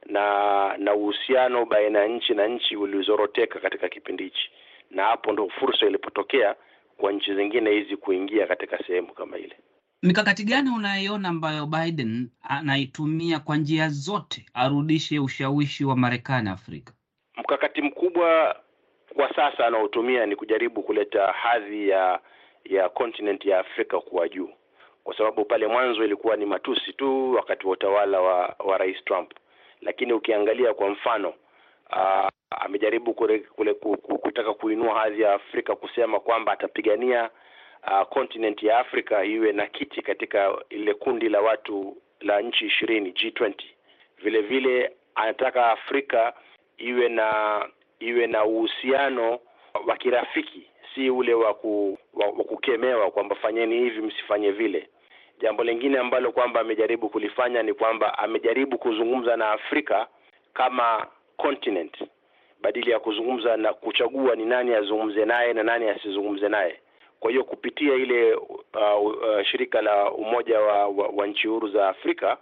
na 0.07 0.77
na 0.79 0.95
uhusiano 0.95 1.65
baina 1.67 1.99
ya 1.99 2.09
nchi 2.09 2.35
na 2.35 2.47
nchi 2.47 2.77
ulizoroteka 2.77 3.61
katika 3.61 3.89
kipindi 3.89 4.25
hichi, 4.25 4.51
na 4.91 5.05
hapo 5.05 5.33
ndo 5.33 5.49
fursa 5.49 5.87
ilipotokea 5.87 6.55
kwa 6.97 7.13
nchi 7.13 7.35
zingine 7.35 7.71
hizi 7.71 7.97
kuingia 7.97 8.47
katika 8.47 8.79
sehemu 8.87 9.13
kama 9.15 9.39
ile. 9.39 9.57
Mikakati 10.03 10.45
gani 10.45 10.71
unaiona 10.77 11.29
ambayo 11.29 11.67
Biden 11.67 12.31
anaitumia 12.43 13.39
kwa 13.39 13.57
njia 13.57 13.89
zote 13.89 14.47
arudishe 14.55 15.19
ushawishi 15.19 15.85
wa 15.85 15.97
Marekani 15.97 16.49
Afrika? 16.49 16.93
Mkakati 17.37 17.83
mkubwa 17.83 18.57
kwa 19.15 19.35
sasa 19.35 19.67
anaotumia 19.67 20.27
ni 20.27 20.37
kujaribu 20.37 20.83
kuleta 20.83 21.27
hadhi 21.33 21.89
ya 21.89 22.21
ya 22.65 22.89
continent 22.89 23.45
ya 23.45 23.59
Afrika 23.59 24.01
kuwa 24.01 24.29
juu, 24.29 24.51
kwa 25.05 25.17
sababu 25.17 25.45
pale 25.45 25.67
mwanzo 25.67 26.05
ilikuwa 26.05 26.37
ni 26.37 26.47
matusi 26.47 26.93
tu 26.93 27.33
wakati 27.35 27.67
wa 27.67 27.73
utawala 27.73 28.21
wa, 28.21 28.57
wa 28.59 28.79
Rais 28.79 29.05
Trump, 29.05 29.33
lakini 29.83 30.13
ukiangalia 30.13 30.75
kwa 30.75 30.89
mfano 30.89 31.29
uh, 31.91 32.29
amejaribu 32.51 33.15
kule, 33.15 33.39
kule, 33.39 33.75
kutaka 34.23 34.55
kuinua 34.55 34.99
hadhi 35.01 35.23
ya 35.23 35.33
Afrika 35.35 35.77
kusema 35.77 36.21
kwamba 36.21 36.53
atapigania 36.53 37.31
uh, 37.87 38.03
continent 38.09 38.63
ya 38.63 38.79
Afrika 38.79 39.25
iwe 39.25 39.53
na 39.53 39.67
kiti 39.67 40.03
katika 40.03 40.57
ile 40.71 40.95
kundi 40.95 41.29
la 41.29 41.41
watu 41.41 41.97
la 42.21 42.41
nchi 42.41 42.67
ishirini 42.67 43.11
G20. 43.11 43.55
Vile 44.23 44.41
vile 44.41 44.93
anataka 45.15 45.67
Afrika 45.73 46.33
iwe 46.79 47.09
na 47.09 47.63
iwe 48.01 48.27
na 48.27 48.45
uhusiano 48.45 49.39
wa 49.87 49.97
kirafiki, 49.97 50.71
si 50.95 51.11
ule 51.11 51.35
wa 51.35 51.55
ku, 51.55 51.99
wa, 52.15 52.27
wa 52.27 52.45
kukemewa 52.45 53.11
kwamba 53.11 53.37
fanyeni 53.37 53.79
hivi 53.79 54.01
msifanye 54.01 54.51
vile. 54.51 54.89
Jambo 55.41 55.65
lingine 55.65 55.99
ambalo 55.99 56.33
kwamba 56.33 56.61
amejaribu 56.61 57.09
kulifanya 57.09 57.63
ni 57.63 57.75
kwamba 57.75 58.19
amejaribu 58.19 58.79
kuzungumza 58.79 59.37
na 59.37 59.51
Afrika 59.51 60.07
kama 60.55 61.07
continent 61.37 62.05
badili 62.61 62.91
ya 62.91 63.01
kuzungumza 63.01 63.57
na 63.57 63.73
kuchagua 63.73 64.35
ni 64.37 64.45
nani 64.45 64.75
azungumze 64.75 65.25
naye 65.25 65.53
na 65.53 65.63
nani 65.63 65.89
asizungumze 65.89 66.49
naye. 66.49 66.81
Kwa 67.21 67.31
hiyo 67.31 67.45
kupitia 67.45 67.95
ile 67.95 68.35
uh, 68.35 69.05
uh, 69.05 69.43
shirika 69.43 69.83
la 69.83 70.11
Umoja 70.13 70.61
wa, 70.61 70.87
wa, 70.89 71.09
wa 71.09 71.27
nchi 71.27 71.49
huru 71.49 71.69
za 71.69 71.89
Afrika 71.89 72.37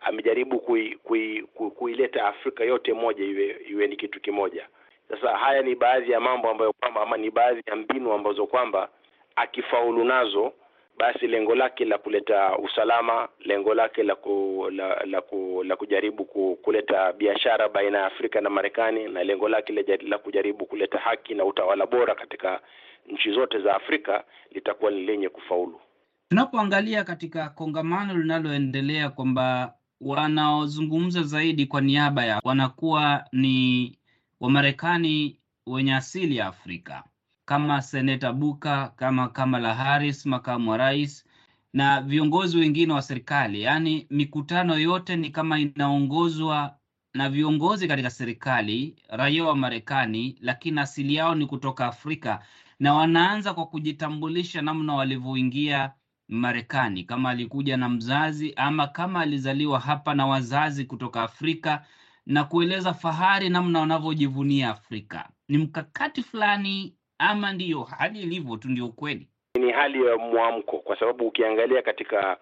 amejaribu 0.00 0.58
kuileta 0.58 0.98
kui, 1.04 1.42
kui, 1.54 1.70
kui 1.70 2.20
Afrika 2.20 2.64
yote 2.64 2.92
moja 2.92 3.24
iwe 3.24 3.56
iwe 3.68 3.86
ni 3.86 3.96
kitu 3.96 4.20
kimoja. 4.20 4.66
Sasa 5.08 5.36
haya 5.36 5.62
ni 5.62 5.74
baadhi 5.74 6.12
ya 6.12 6.20
mambo 6.20 6.50
ambayo 6.50 6.72
kwamba 6.72 7.02
ama 7.02 7.16
ni 7.16 7.30
baadhi 7.30 7.62
ya 7.66 7.76
mbinu 7.76 8.12
ambazo 8.12 8.46
kwamba 8.46 8.88
akifaulu 9.36 10.04
nazo, 10.04 10.52
basi 10.98 11.26
lengo 11.26 11.54
lake 11.54 11.84
la 11.84 11.98
kuleta 11.98 12.58
usalama, 12.58 13.28
lengo 13.44 13.74
lake 13.74 14.02
la 14.02 14.14
ku, 14.14 14.66
la, 14.72 15.04
la, 15.04 15.20
ku, 15.20 15.62
la 15.66 15.76
kujaribu 15.76 16.24
ku, 16.24 16.58
kuleta 16.62 17.12
biashara 17.12 17.68
baina 17.68 17.98
ya 17.98 18.06
Afrika 18.06 18.40
na 18.40 18.50
Marekani 18.50 19.08
na 19.08 19.24
lengo 19.24 19.48
lake 19.48 19.72
la 20.02 20.18
kujaribu 20.18 20.66
kuleta 20.66 20.98
haki 20.98 21.34
na 21.34 21.44
utawala 21.44 21.86
bora 21.86 22.14
katika 22.14 22.60
nchi 23.08 23.30
zote 23.32 23.60
za 23.60 23.74
Afrika 23.76 24.24
litakuwa 24.50 24.90
ni 24.90 25.02
lenye 25.06 25.28
kufaulu. 25.28 25.80
Tunapoangalia 26.28 27.04
katika 27.04 27.48
kongamano 27.48 28.14
linaloendelea 28.18 29.08
kwamba 29.10 29.74
wanaozungumza 30.00 31.22
zaidi 31.22 31.66
kwa 31.66 31.80
niaba 31.80 32.24
ya 32.24 32.40
wanakuwa 32.44 33.24
ni 33.32 33.98
Wamarekani 34.40 35.38
wenye 35.66 35.94
asili 35.94 36.36
ya 36.36 36.46
Afrika 36.46 37.04
kama 37.44 37.82
Seneta 37.82 38.32
Buka, 38.32 38.92
kama 38.96 39.28
Kamala 39.28 39.74
Harris, 39.74 40.26
makamu 40.26 40.70
wa 40.70 40.76
rais 40.76 41.24
na 41.72 42.00
viongozi 42.00 42.58
wengine 42.58 42.92
wa 42.92 43.02
serikali. 43.02 43.62
Yaani 43.62 44.06
mikutano 44.10 44.78
yote 44.78 45.16
ni 45.16 45.30
kama 45.30 45.58
inaongozwa 45.60 46.76
na 47.14 47.28
viongozi 47.28 47.88
katika 47.88 48.10
serikali, 48.10 48.96
raia 49.08 49.44
wa 49.44 49.56
Marekani, 49.56 50.38
lakini 50.40 50.80
asili 50.80 51.14
yao 51.14 51.34
ni 51.34 51.46
kutoka 51.46 51.86
Afrika, 51.86 52.44
na 52.80 52.94
wanaanza 52.94 53.54
kwa 53.54 53.66
kujitambulisha 53.66 54.62
namna 54.62 54.94
walivyoingia 54.94 55.92
Marekani, 56.28 57.04
kama 57.04 57.30
alikuja 57.30 57.76
na 57.76 57.88
mzazi 57.88 58.52
ama 58.56 58.86
kama 58.86 59.20
alizaliwa 59.20 59.80
hapa 59.80 60.14
na 60.14 60.26
wazazi 60.26 60.84
kutoka 60.84 61.22
Afrika 61.22 61.84
na 62.26 62.44
kueleza 62.44 62.94
fahari 62.94 63.48
namna 63.48 63.80
wanavyojivunia 63.80 64.70
Afrika. 64.70 65.28
Ni 65.48 65.58
mkakati 65.58 66.22
fulani 66.22 66.94
ama 67.30 67.52
ndiyo 67.52 67.82
hali 67.82 68.22
ilivyo 68.22 68.56
tu, 68.56 68.68
ndio 68.68 68.86
ukweli? 68.86 69.26
Ni 69.54 69.72
hali 69.72 70.06
ya 70.06 70.16
mwamko, 70.16 70.78
kwa 70.78 70.98
sababu 70.98 71.26
ukiangalia 71.26 71.82
katika 71.82 72.36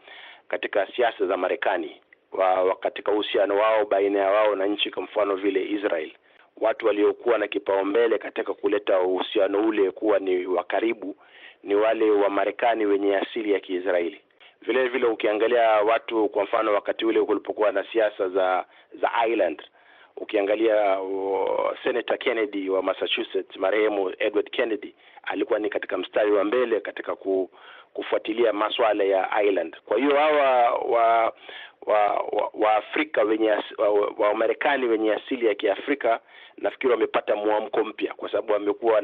katika 0.49 0.87
siasa 0.97 1.27
za 1.27 1.37
Marekani 1.37 2.01
wa, 2.33 2.77
katika 2.77 3.13
uhusiano 3.13 3.57
wao 3.57 3.85
baina 3.87 4.19
ya 4.19 4.31
wao 4.31 4.55
na 4.57 4.67
nchi 4.67 4.91
kwa 4.91 5.03
mfano 5.03 5.37
vile 5.37 5.69
Israel, 5.71 6.13
watu 6.57 6.87
waliokuwa 6.87 7.39
na 7.39 7.49
kipaumbele 7.49 8.19
katika 8.19 8.55
kuleta 8.55 9.01
uhusiano 9.01 9.59
ule 9.69 9.91
kuwa 9.91 10.19
ni 10.19 10.47
wa 10.47 10.65
karibu 10.65 11.17
ni 11.63 11.75
wale 11.75 12.11
wa 12.11 12.31
Marekani 12.31 12.87
wenye 12.87 13.17
asili 13.17 13.53
ya 13.53 13.61
Kiisraeli. 13.61 14.21
Vile 14.63 14.89
vile 14.89 15.07
ukiangalia 15.07 15.71
watu 15.71 16.29
kwa 16.29 16.45
mfano 16.45 16.73
wakati 16.75 17.05
ule 17.05 17.23
kulipokuwa 17.23 17.73
na 17.73 17.85
siasa 17.93 18.29
za 18.29 18.65
za 19.01 19.11
Ireland, 19.27 19.63
ukiangalia 20.17 21.01
uh, 21.01 21.71
Senator 21.85 22.19
Kennedy 22.19 22.71
wa 22.71 22.83
Massachusetts, 22.83 23.57
marehemu 23.57 24.13
Edward 24.19 24.51
Kennedy 24.51 24.95
alikuwa 25.23 25.59
ni 25.59 25.71
katika 25.71 25.99
mstari 25.99 26.33
wa 26.33 26.45
mbele 26.45 26.81
katika 26.81 27.17
ku, 27.17 27.51
kufuatilia 27.95 28.53
masuala 28.53 29.05
ya 29.05 29.43
Ireland. 29.43 29.77
Kwa 29.87 29.97
hiyo 29.99 30.17
hawa 30.17 30.71
wa 30.75 31.33
wa 31.87 31.99
wa, 32.33 32.51
wa 32.55 32.83
wenye 33.25 33.53
wa 34.19 34.35
Marekani 34.35 34.87
wenye 34.87 35.15
asili 35.15 35.47
ya 35.47 35.55
Kiafrika 35.55 36.21
nafikiri 36.59 36.93
wamepata 36.93 37.37
mwamko 37.37 37.85
mpya, 37.85 38.15
kwa 38.15 38.31
sababu 38.31 38.53
wamekuwa 38.53 39.01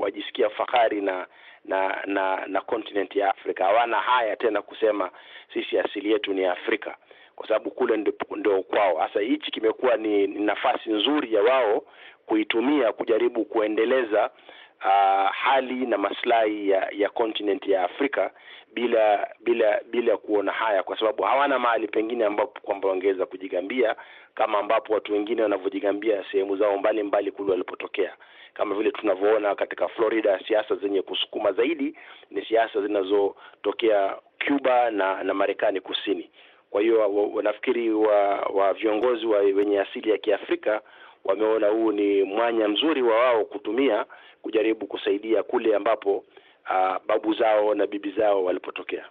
wajisikia 0.00 0.50
fahari 0.50 1.00
na 1.00 1.26
na 1.64 2.02
na 2.06 2.46
na 2.46 2.60
continent 2.60 3.16
ya 3.16 3.30
Afrika. 3.30 3.64
Hawana 3.64 3.96
haya 4.00 4.36
tena 4.36 4.62
kusema 4.62 5.10
sisi 5.54 5.78
asili 5.78 6.12
yetu 6.12 6.34
ni 6.34 6.44
Afrika, 6.44 6.96
kwa 7.42 7.48
sababu 7.48 7.70
kule 7.70 7.96
ndio 8.36 8.62
kwao. 8.62 8.98
Sasa 9.08 9.20
hichi 9.20 9.50
kimekuwa 9.50 9.96
ni, 9.96 10.26
ni 10.26 10.40
nafasi 10.44 10.90
nzuri 10.90 11.34
ya 11.34 11.42
wao 11.42 11.82
kuitumia 12.26 12.92
kujaribu 12.92 13.44
kuendeleza 13.44 14.30
uh, 14.84 15.30
hali 15.32 15.86
na 15.86 15.98
maslahi 15.98 16.70
ya 16.70 16.88
ya 16.92 17.08
continent 17.08 17.66
ya 17.66 17.84
Afrika 17.84 18.30
bila 18.74 19.28
bila 19.40 19.80
bila 19.90 20.16
kuona 20.16 20.52
haya, 20.52 20.82
kwa 20.82 20.98
sababu 20.98 21.22
hawana 21.22 21.58
mahali 21.58 21.88
pengine 21.88 22.24
ambapo 22.24 22.60
kwamba 22.60 22.88
wangeweza 22.88 23.26
kujigambia 23.26 23.96
kama 24.34 24.58
ambapo 24.58 24.92
watu 24.94 25.12
wengine 25.12 25.42
wanavyojigambia 25.42 26.24
sehemu 26.32 26.56
zao 26.56 26.78
mbalimbali 26.78 27.30
kule 27.32 27.50
walipotokea, 27.50 28.16
kama 28.54 28.74
vile 28.74 28.90
tunavyoona 28.90 29.54
katika 29.54 29.88
Florida. 29.88 30.40
Siasa 30.48 30.74
zenye 30.76 31.02
kusukuma 31.02 31.52
zaidi 31.52 31.94
ni 32.30 32.44
siasa 32.44 32.82
zinazotokea 32.82 34.16
Cuba 34.46 34.90
na 34.90 35.24
na 35.24 35.34
Marekani 35.34 35.80
Kusini. 35.80 36.30
Kwa 36.72 36.80
hiyo 36.82 37.40
nafikiri 37.42 37.90
wa, 37.90 38.40
wa 38.40 38.74
viongozi 38.74 39.26
wa 39.26 39.38
wenye 39.38 39.80
asili 39.80 40.10
ya 40.10 40.18
Kiafrika 40.18 40.80
wameona 41.24 41.66
huu 41.68 41.92
ni 41.92 42.22
mwanya 42.22 42.68
mzuri 42.68 43.02
wa 43.02 43.16
wao 43.18 43.44
kutumia 43.44 44.06
kujaribu 44.42 44.86
kusaidia 44.86 45.42
kule 45.42 45.76
ambapo 45.76 46.16
uh, 46.16 47.06
babu 47.06 47.34
zao 47.34 47.74
na 47.74 47.86
bibi 47.86 48.10
zao 48.12 48.44
walipotokea. 48.44 49.04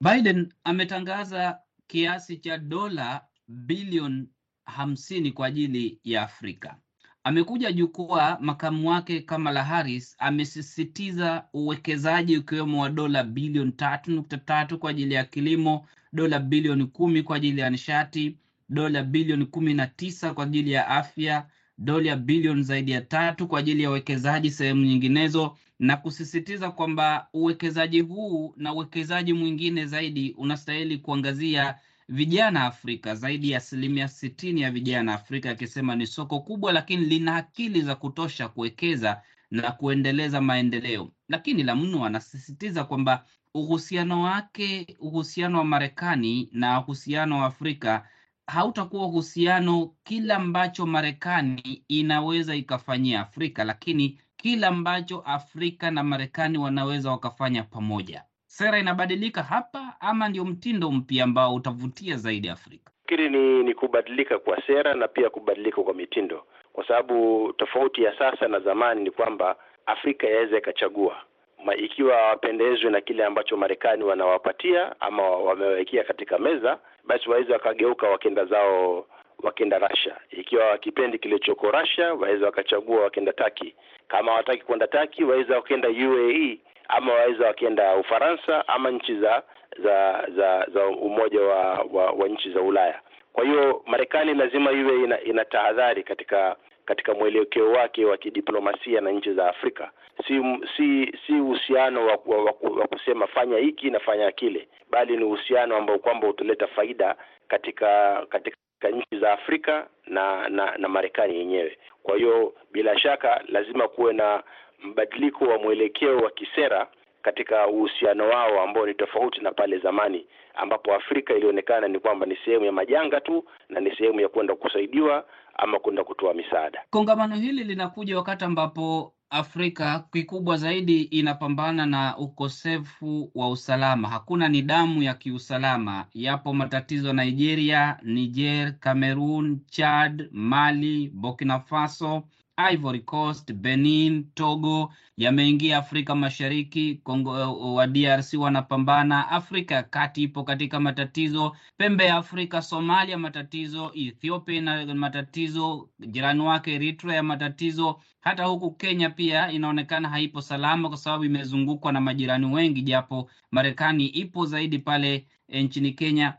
Biden 0.00 0.52
ametangaza 0.64 1.58
kiasi 1.86 2.36
cha 2.36 2.58
dola 2.58 3.20
bilioni 3.48 4.28
hamsini 4.64 5.32
kwa 5.32 5.46
ajili 5.46 6.00
ya 6.04 6.22
Afrika. 6.22 6.76
Amekuja 7.24 7.72
jukwaa, 7.72 8.38
makamu 8.40 8.88
wake 8.90 9.20
Kamala 9.20 9.64
Harris 9.64 10.16
amesisitiza 10.18 11.44
uwekezaji 11.54 12.36
ukiwemo 12.38 12.82
wa 12.82 12.88
dola 12.90 13.24
bilioni 13.24 13.72
tatu 13.72 14.10
nukta 14.10 14.36
tatu 14.38 14.78
kwa 14.78 14.90
ajili 14.90 15.14
ya 15.14 15.24
kilimo, 15.24 15.86
dola 16.12 16.38
bilioni 16.38 16.86
kumi 16.86 17.22
kwa 17.22 17.36
ajili 17.36 17.60
ya 17.60 17.70
nishati, 17.70 18.36
dola 18.68 19.02
bilioni 19.02 19.46
kumi 19.46 19.74
na 19.74 19.86
tisa 19.86 20.34
kwa 20.34 20.44
ajili 20.44 20.72
ya 20.72 20.88
afya, 20.88 21.46
dola 21.78 22.16
bilioni 22.16 22.62
zaidi 22.62 22.90
ya 22.92 23.00
tatu 23.00 23.46
kwa 23.48 23.58
ajili 23.58 23.82
ya 23.82 23.90
uwekezaji 23.90 24.50
sehemu 24.50 24.84
nyinginezo, 24.84 25.56
na 25.78 25.96
kusisitiza 25.96 26.70
kwamba 26.70 27.28
uwekezaji 27.32 28.00
huu 28.00 28.54
na 28.56 28.72
uwekezaji 28.72 29.32
mwingine 29.32 29.86
zaidi 29.86 30.34
unastahili 30.38 30.98
kuangazia 30.98 31.74
vijana 32.08 32.64
Afrika, 32.64 33.14
zaidi 33.14 33.50
ya 33.50 33.58
asilimia 33.58 34.08
sitini 34.08 34.60
ya 34.60 34.70
vijana 34.70 35.14
Afrika, 35.14 35.50
akisema 35.50 35.96
ni 35.96 36.06
soko 36.06 36.40
kubwa, 36.40 36.72
lakini 36.72 37.04
lina 37.06 37.36
akili 37.36 37.82
za 37.82 37.94
kutosha 37.94 38.48
kuwekeza 38.48 39.22
na 39.50 39.72
kuendeleza 39.72 40.40
maendeleo. 40.40 41.12
Lakini 41.28 41.62
la 41.62 41.74
mno, 41.76 42.04
anasisitiza 42.04 42.84
kwamba 42.84 43.24
uhusiano 43.54 44.22
wake, 44.22 44.96
uhusiano 45.00 45.58
wa 45.58 45.64
Marekani 45.64 46.48
na 46.52 46.80
uhusiano 46.80 47.38
wa 47.40 47.46
Afrika 47.46 48.06
hautakuwa 48.46 49.06
uhusiano 49.06 49.90
kila 50.04 50.36
ambacho 50.36 50.86
Marekani 50.86 51.84
inaweza 51.88 52.54
ikafanyia 52.54 53.20
Afrika, 53.20 53.64
lakini 53.64 54.20
kila 54.36 54.68
ambacho 54.68 55.22
Afrika 55.26 55.90
na 55.90 56.02
Marekani 56.02 56.58
wanaweza 56.58 57.10
wakafanya 57.10 57.62
pamoja. 57.62 58.24
Sera 58.46 58.78
inabadilika 58.78 59.42
hapa, 59.42 59.96
ama 60.00 60.28
ndio 60.28 60.44
mtindo 60.44 60.90
mpya 60.90 61.24
ambao 61.24 61.54
utavutia 61.54 62.16
zaidi 62.16 62.48
Afrika? 62.48 62.92
Fikiri 63.02 63.28
ni 63.30 63.62
ni 63.62 63.74
kubadilika 63.74 64.38
kwa 64.38 64.62
sera 64.66 64.94
na 64.94 65.08
pia 65.08 65.30
kubadilika 65.30 65.82
kwa 65.82 65.94
mitindo, 65.94 66.46
kwa 66.72 66.86
sababu 66.88 67.52
tofauti 67.52 68.02
ya 68.02 68.18
sasa 68.18 68.48
na 68.48 68.60
zamani 68.60 69.02
ni 69.04 69.10
kwamba 69.10 69.56
Afrika 69.86 70.26
yaweza 70.26 70.58
ikachagua 70.58 71.16
Ma, 71.64 71.76
ikiwa 71.76 72.16
hawapendezwe 72.16 72.90
na 72.90 73.00
kile 73.00 73.24
ambacho 73.24 73.56
Marekani 73.56 74.04
wanawapatia 74.04 75.00
ama 75.00 75.30
wamewekea 75.30 76.04
katika 76.04 76.38
meza, 76.38 76.78
basi 77.04 77.30
waweza 77.30 77.52
wakageuka 77.52 78.08
wakenda 78.08 78.44
zao 78.44 79.06
wakenda 79.42 79.78
Russia. 79.78 80.16
Ikiwa 80.30 80.66
wakipendi 80.66 81.18
kilichoko 81.18 81.70
Russia, 81.70 82.14
waweza 82.14 82.46
wakachagua 82.46 83.00
wakenda 83.00 83.32
Taki. 83.32 83.74
Kama 84.08 84.30
hawataki 84.32 84.62
kwenda 84.64 84.86
Taki, 84.86 85.24
waweza 85.24 85.54
wakenda 85.56 85.88
UAE 85.88 86.58
ama 86.88 87.12
waweza 87.12 87.46
wakenda 87.46 87.96
Ufaransa 87.96 88.68
ama 88.68 88.90
nchi 88.90 89.14
za 89.20 89.42
za 89.82 90.26
za 90.36 90.66
za 90.74 90.86
umoja 90.86 91.40
wa, 91.40 91.86
wa, 91.92 92.10
wa 92.10 92.28
nchi 92.28 92.50
za 92.52 92.60
Ulaya. 92.60 93.00
Kwa 93.32 93.44
hiyo 93.44 93.82
Marekani 93.86 94.34
lazima 94.34 94.72
iwe 94.72 95.04
ina, 95.04 95.20
ina 95.20 95.44
tahadhari 95.44 96.02
katika 96.02 96.56
katika 96.84 97.14
mwelekeo 97.14 97.72
wake 97.72 98.04
wa 98.04 98.16
kidiplomasia 98.16 99.00
na 99.00 99.10
nchi 99.10 99.32
za 99.32 99.48
Afrika. 99.48 99.90
Si 100.28 100.34
si 100.76 101.12
si 101.26 101.32
uhusiano 101.32 102.06
wa, 102.06 102.18
wa, 102.26 102.86
kusema 102.88 103.26
fanya 103.26 103.58
hiki 103.58 103.90
na 103.90 104.00
fanya 104.00 104.32
kile, 104.32 104.68
bali 104.90 105.16
ni 105.16 105.24
uhusiano 105.24 105.76
ambao 105.76 105.98
kwamba 105.98 106.28
utaleta 106.28 106.66
faida 106.66 107.16
katika 107.48 108.22
katika 108.28 108.56
nchi 108.90 109.18
za 109.20 109.32
Afrika 109.32 109.86
na 110.06 110.48
na, 110.48 110.76
na 110.78 110.88
Marekani 110.88 111.36
yenyewe. 111.38 111.78
Kwa 112.02 112.16
hiyo 112.16 112.54
bila 112.72 112.98
shaka 112.98 113.42
lazima 113.48 113.88
kuwe 113.88 114.12
na 114.12 114.42
mbadiliko 114.84 115.44
wa 115.44 115.58
mwelekeo 115.58 116.16
wa 116.16 116.30
kisera 116.30 116.86
katika 117.22 117.66
uhusiano 117.68 118.28
wao 118.28 118.60
ambao 118.62 118.86
ni 118.86 118.94
tofauti 118.94 119.40
na 119.40 119.52
pale 119.52 119.78
zamani 119.78 120.26
ambapo 120.54 120.94
Afrika 120.94 121.34
ilionekana 121.34 121.88
ni 121.88 121.98
kwamba 121.98 122.26
ni 122.26 122.36
sehemu 122.44 122.64
ya 122.64 122.72
majanga 122.72 123.20
tu 123.20 123.44
na 123.68 123.80
ni 123.80 123.96
sehemu 123.96 124.20
ya 124.20 124.28
kwenda 124.28 124.54
kusaidiwa 124.54 125.24
ama 125.54 125.78
kwenda 125.78 126.04
kutoa 126.04 126.34
misaada. 126.34 126.82
Kongamano 126.90 127.34
hili 127.34 127.64
linakuja 127.64 128.16
wakati 128.16 128.44
ambapo 128.44 129.12
Afrika 129.30 130.04
kikubwa 130.12 130.56
zaidi 130.56 131.02
inapambana 131.02 131.86
na 131.86 132.16
ukosefu 132.18 133.30
wa 133.34 133.50
usalama. 133.50 134.08
Hakuna 134.08 134.48
nidhamu 134.48 135.02
ya 135.02 135.14
kiusalama. 135.14 136.06
Yapo 136.14 136.54
matatizo 136.54 137.12
Nigeria, 137.12 137.98
Niger, 138.02 138.78
Cameroon, 138.78 139.60
Chad, 139.66 140.28
Mali, 140.32 141.08
Burkina 141.14 141.60
Faso, 141.60 142.22
Ivory 142.56 143.00
Coast, 143.00 143.52
Benin, 143.52 144.24
Togo 144.34 144.92
yameingia 145.16 145.78
Afrika 145.78 146.14
Mashariki. 146.14 146.94
Kongo 146.94 147.30
wa 147.74 147.86
DRC 147.86 148.34
wanapambana. 148.38 149.28
Afrika 149.30 149.74
ya 149.74 149.82
Kati 149.82 150.22
ipo 150.22 150.44
katika 150.44 150.80
matatizo. 150.80 151.56
Pembe 151.76 152.04
ya 152.04 152.16
Afrika, 152.16 152.62
Somalia 152.62 153.18
matatizo. 153.18 153.90
Ethiopia 153.94 154.54
ina 154.58 154.94
matatizo. 154.94 155.88
Jirani 155.98 156.40
wake 156.40 156.74
Eritrea 156.74 157.16
ya 157.16 157.22
matatizo. 157.22 158.00
Hata 158.20 158.44
huku 158.44 158.70
Kenya 158.70 159.10
pia 159.10 159.52
inaonekana 159.52 160.08
haipo 160.08 160.40
salama 160.40 160.88
kwa 160.88 160.98
sababu 160.98 161.24
imezungukwa 161.24 161.92
na 161.92 162.00
majirani 162.00 162.46
wengi, 162.46 162.82
japo 162.82 163.30
Marekani 163.50 164.06
ipo 164.06 164.46
zaidi 164.46 164.78
pale 164.78 165.26
nchini 165.48 165.92
Kenya. 165.92 166.34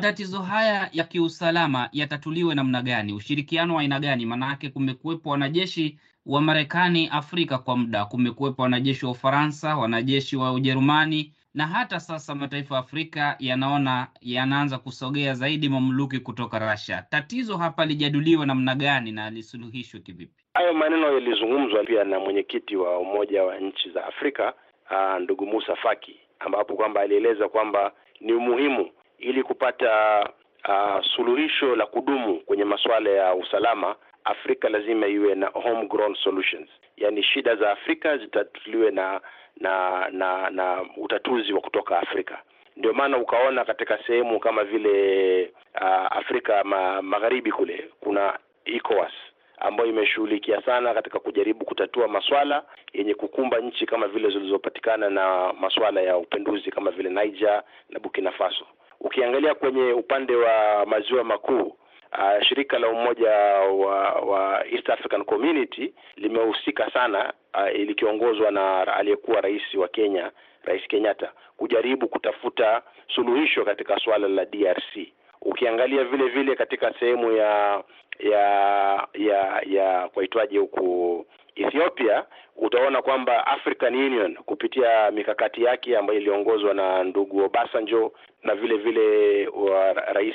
Matatizo 0.00 0.38
haya 0.42 0.88
ya 0.92 1.04
kiusalama 1.04 1.88
yatatuliwe 1.92 2.54
namna 2.54 2.82
gani? 2.82 3.12
Ushirikiano 3.12 3.74
wa 3.74 3.80
aina 3.80 4.00
gani? 4.00 4.26
Maanake 4.26 4.68
kumekuwepo 4.68 5.30
wanajeshi 5.30 5.98
wa 6.26 6.40
Marekani 6.40 7.08
Afrika 7.12 7.58
kwa 7.58 7.76
muda, 7.76 8.04
kumekuwepo 8.04 8.62
wanajeshi 8.62 9.04
wa 9.06 9.12
Ufaransa, 9.12 9.76
wanajeshi 9.76 10.36
wa 10.36 10.52
Ujerumani, 10.52 11.32
na 11.54 11.66
hata 11.66 12.00
sasa 12.00 12.34
mataifa 12.34 12.74
ya 12.74 12.80
Afrika 12.80 13.36
yanaona 13.38 14.08
yanaanza 14.20 14.78
kusogea 14.78 15.34
zaidi 15.34 15.68
mamluki 15.68 16.18
kutoka 16.18 16.72
Russia. 16.72 17.06
Tatizo 17.10 17.56
hapa 17.56 17.86
lijaduliwe 17.86 18.46
namna 18.46 18.74
gani 18.74 19.12
na 19.12 19.30
lisuluhishwe 19.30 20.00
kivipi? 20.00 20.42
Hayo 20.54 20.74
maneno 20.74 21.12
yalizungumzwa 21.12 21.84
pia 21.84 22.04
na 22.04 22.20
mwenyekiti 22.20 22.76
wa 22.76 22.98
Umoja 22.98 23.42
wa 23.44 23.58
Nchi 23.58 23.90
za 23.90 24.06
Afrika 24.06 24.54
aa, 24.90 25.18
ndugu 25.18 25.46
Musa 25.46 25.76
Faki, 25.76 26.16
ambapo 26.40 26.74
kwamba 26.74 27.00
alieleza 27.00 27.48
kwamba 27.48 27.92
ni 28.20 28.32
muhimu 28.32 28.90
ili 29.20 29.42
kupata 29.42 30.20
uh, 30.68 31.04
suluhisho 31.16 31.76
la 31.76 31.86
kudumu 31.86 32.40
kwenye 32.40 32.64
masuala 32.64 33.10
ya 33.10 33.34
usalama, 33.34 33.96
Afrika 34.24 34.68
lazima 34.68 35.06
iwe 35.06 35.34
na 35.34 35.46
homegrown 35.46 36.14
solutions, 36.14 36.68
yaani 36.96 37.22
shida 37.22 37.56
za 37.56 37.70
Afrika 37.72 38.18
zitatuliwe 38.18 38.90
na 38.90 39.20
na 39.56 40.08
na 40.10 40.50
na 40.50 40.84
utatuzi 40.96 41.52
wa 41.52 41.60
kutoka 41.60 41.98
Afrika. 42.00 42.38
Ndio 42.76 42.92
maana 42.92 43.18
ukaona 43.18 43.64
katika 43.64 43.98
sehemu 44.06 44.40
kama 44.40 44.64
vile 44.64 45.42
uh, 45.80 46.16
Afrika 46.16 46.64
ma, 46.64 47.02
magharibi 47.02 47.52
kule 47.52 47.90
kuna 48.00 48.38
ECOWAS 48.64 49.12
ambayo 49.58 49.88
imeshughulikia 49.88 50.62
sana 50.62 50.94
katika 50.94 51.18
kujaribu 51.18 51.64
kutatua 51.64 52.08
maswala 52.08 52.62
yenye 52.92 53.14
kukumba 53.14 53.58
nchi 53.58 53.86
kama 53.86 54.08
vile 54.08 54.30
zilizopatikana 54.30 55.10
na 55.10 55.52
maswala 55.52 56.00
ya 56.00 56.16
upenduzi 56.16 56.70
kama 56.70 56.90
vile 56.90 57.10
Niger 57.10 57.62
na 57.90 57.98
Burkina 58.00 58.30
Faso. 58.32 58.66
Ukiangalia 59.00 59.54
kwenye 59.54 59.92
upande 59.92 60.36
wa 60.36 60.86
maziwa 60.86 61.24
makuu 61.24 61.76
uh, 62.12 62.42
shirika 62.42 62.78
la 62.78 62.88
umoja 62.88 63.30
wa, 63.30 64.10
wa 64.12 64.66
East 64.66 64.90
African 64.90 65.24
Community 65.24 65.94
limehusika 66.16 66.90
sana 66.90 67.32
uh, 67.54 67.68
likiongozwa 67.78 68.50
na 68.50 68.94
aliyekuwa 68.96 69.40
rais 69.40 69.74
wa 69.74 69.88
Kenya, 69.88 70.30
Rais 70.64 70.82
Kenyatta 70.88 71.32
kujaribu 71.56 72.08
kutafuta 72.08 72.82
suluhisho 73.14 73.64
katika 73.64 73.98
swala 73.98 74.28
la 74.28 74.44
DRC. 74.44 75.08
Ukiangalia 75.42 76.04
vile 76.04 76.28
vile 76.28 76.56
katika 76.56 76.94
sehemu 77.00 77.32
ya 77.32 77.84
ya 78.18 79.08
ya 79.14 79.62
ya 79.66 80.08
kwaitwaje 80.08 80.58
huku 80.58 81.26
Ethiopia 81.62 82.24
utaona 82.56 83.02
kwamba 83.02 83.46
African 83.46 83.94
Union 83.94 84.36
kupitia 84.36 85.10
mikakati 85.10 85.62
yake 85.64 85.96
ambayo 85.98 86.20
iliongozwa 86.20 86.74
na 86.74 87.04
ndugu 87.04 87.44
Obasanjo 87.44 88.12
na 88.42 88.54
vile 88.54 88.76
vile 88.76 89.46
wa 89.48 89.92
rais 89.92 90.34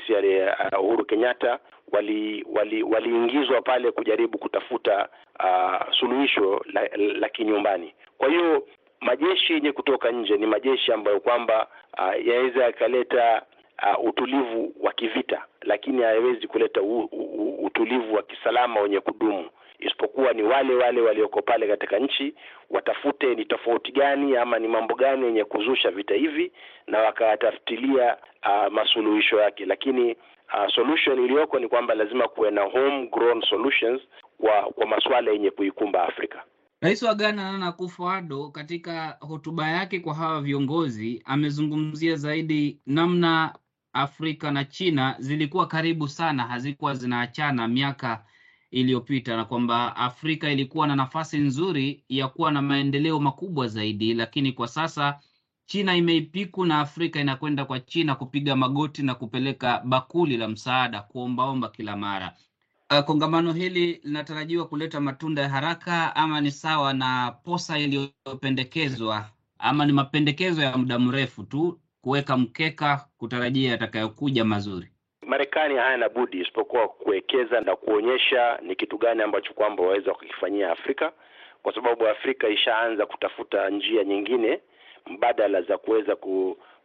Uhuru 0.80 1.06
Kenyatta 1.06 1.60
waliingizwa 2.92 3.54
wali 3.56 3.64
pale 3.66 3.92
kujaribu 3.92 4.38
kutafuta 4.38 5.10
uh, 5.40 5.94
suluhisho 6.00 6.66
la, 6.74 6.90
la 6.98 7.30
kinyumbani. 7.30 7.94
Kwa 8.18 8.30
hiyo 8.30 8.68
majeshi 9.02 9.54
yenye 9.54 9.72
kutoka 9.72 10.12
nje 10.12 10.38
ni 10.38 10.46
majeshi 10.46 10.92
ambayo 10.94 11.20
kwamba 11.20 11.68
uh, 11.98 12.28
yaweza 12.28 12.64
yakaleta 12.64 13.42
uh, 13.98 14.06
utulivu 14.06 14.74
wa 14.82 14.94
kivita, 14.94 15.46
lakini 15.62 16.02
hayawezi 16.02 16.48
kuleta 16.48 16.82
u, 16.82 17.00
u, 17.12 17.66
utulivu 17.66 18.16
wa 18.16 18.24
kisalama 18.24 18.80
wenye 18.80 19.00
kudumu 19.00 19.50
isipokuwa 19.80 20.34
ni 20.34 20.44
wale 20.44 20.76
wale 20.76 21.02
walioko 21.02 21.42
pale 21.42 21.68
katika 21.68 22.00
nchi 22.00 22.34
watafute 22.70 23.36
ni 23.36 23.46
tofauti 23.46 23.92
gani 23.92 24.38
ama 24.38 24.60
ni 24.60 24.68
mambo 24.68 24.96
gani 24.96 25.26
yenye 25.26 25.44
kuzusha 25.44 25.92
vita 25.92 26.14
hivi, 26.16 26.52
na 26.88 27.00
wakatafutilia 27.00 28.18
uh, 28.46 28.74
masuluhisho 28.74 29.40
yake. 29.40 29.66
Lakini 29.66 30.12
uh, 30.54 30.68
solution 30.76 31.20
iliyoko 31.26 31.60
ni 31.60 31.68
kwamba 31.68 31.96
lazima 31.96 32.28
kuwe 32.28 32.52
na 32.52 32.62
homegrown 32.62 33.42
solutions 33.50 34.02
kwa 34.38 34.62
kwa 34.64 34.88
masuala 34.88 35.32
yenye 35.32 35.52
kuikumba 35.52 36.04
Afrika. 36.08 36.44
Rais 36.82 37.04
wa 37.04 37.16
Ghana 37.16 37.52
Nana 37.52 37.68
Akufo-Addo 37.68 38.50
katika 38.52 39.18
hotuba 39.20 39.68
yake 39.70 40.00
kwa 40.00 40.14
hawa 40.16 40.42
viongozi 40.42 41.22
amezungumzia 41.26 42.16
zaidi 42.16 42.80
namna 42.86 43.56
Afrika 43.94 44.52
na 44.52 44.64
China 44.66 45.16
zilikuwa 45.20 45.68
karibu 45.68 46.08
sana, 46.08 46.44
hazikuwa 46.44 46.94
zinaachana 46.94 47.68
miaka 47.68 48.24
iliyopita 48.76 49.36
na 49.38 49.46
kwamba 49.46 49.96
Afrika 49.96 50.52
ilikuwa 50.52 50.88
na 50.88 50.96
nafasi 50.96 51.38
nzuri 51.38 52.04
ya 52.10 52.28
kuwa 52.28 52.52
na 52.52 52.62
maendeleo 52.62 53.20
makubwa 53.20 53.68
zaidi, 53.68 54.14
lakini 54.14 54.52
kwa 54.52 54.68
sasa 54.68 55.20
China 55.66 55.96
imeipiku 55.96 56.66
na 56.66 56.80
Afrika 56.80 57.20
inakwenda 57.22 57.66
kwa 57.66 57.80
China 57.80 58.16
kupiga 58.16 58.56
magoti 58.56 59.04
na 59.04 59.16
kupeleka 59.16 59.82
bakuli 59.86 60.38
la 60.38 60.48
msaada 60.48 61.02
kuombaomba 61.02 61.70
kila 61.70 61.98
mara. 61.98 62.36
Uh, 62.92 63.00
kongamano 63.00 63.54
hili 63.54 64.02
linatarajiwa 64.04 64.68
kuleta 64.68 65.00
matunda 65.02 65.42
ya 65.42 65.50
haraka 65.50 66.16
ama 66.16 66.42
ni 66.42 66.52
sawa 66.52 66.94
na 66.94 67.32
posa 67.32 67.80
iliyopendekezwa 67.80 69.30
ama 69.60 69.86
ni 69.86 69.94
mapendekezo 69.94 70.62
ya 70.62 70.78
muda 70.78 71.00
mrefu 71.00 71.44
tu 71.44 71.80
kuweka 72.02 72.38
mkeka 72.38 73.08
kutarajia 73.18 73.72
yatakayokuja 73.72 74.46
mazuri? 74.46 74.88
Marekani 75.26 75.76
hayana 75.76 76.10
budi 76.10 76.40
isipokuwa 76.42 76.88
kuwekeza 76.88 77.62
na 77.62 77.76
kuonyesha 77.76 78.60
ni 78.62 78.76
kitu 78.76 78.98
gani 78.98 79.22
ambacho 79.24 79.54
kwamba 79.54 79.84
waweza 79.84 80.14
kukifanyia 80.14 80.72
Afrika, 80.72 81.12
kwa 81.64 81.74
sababu 81.76 82.08
Afrika 82.08 82.48
ishaanza 82.50 83.06
kutafuta 83.06 83.70
njia 83.70 84.04
nyingine 84.04 84.60
mbadala 85.08 85.62
za 85.62 85.78
kuweza 85.78 86.16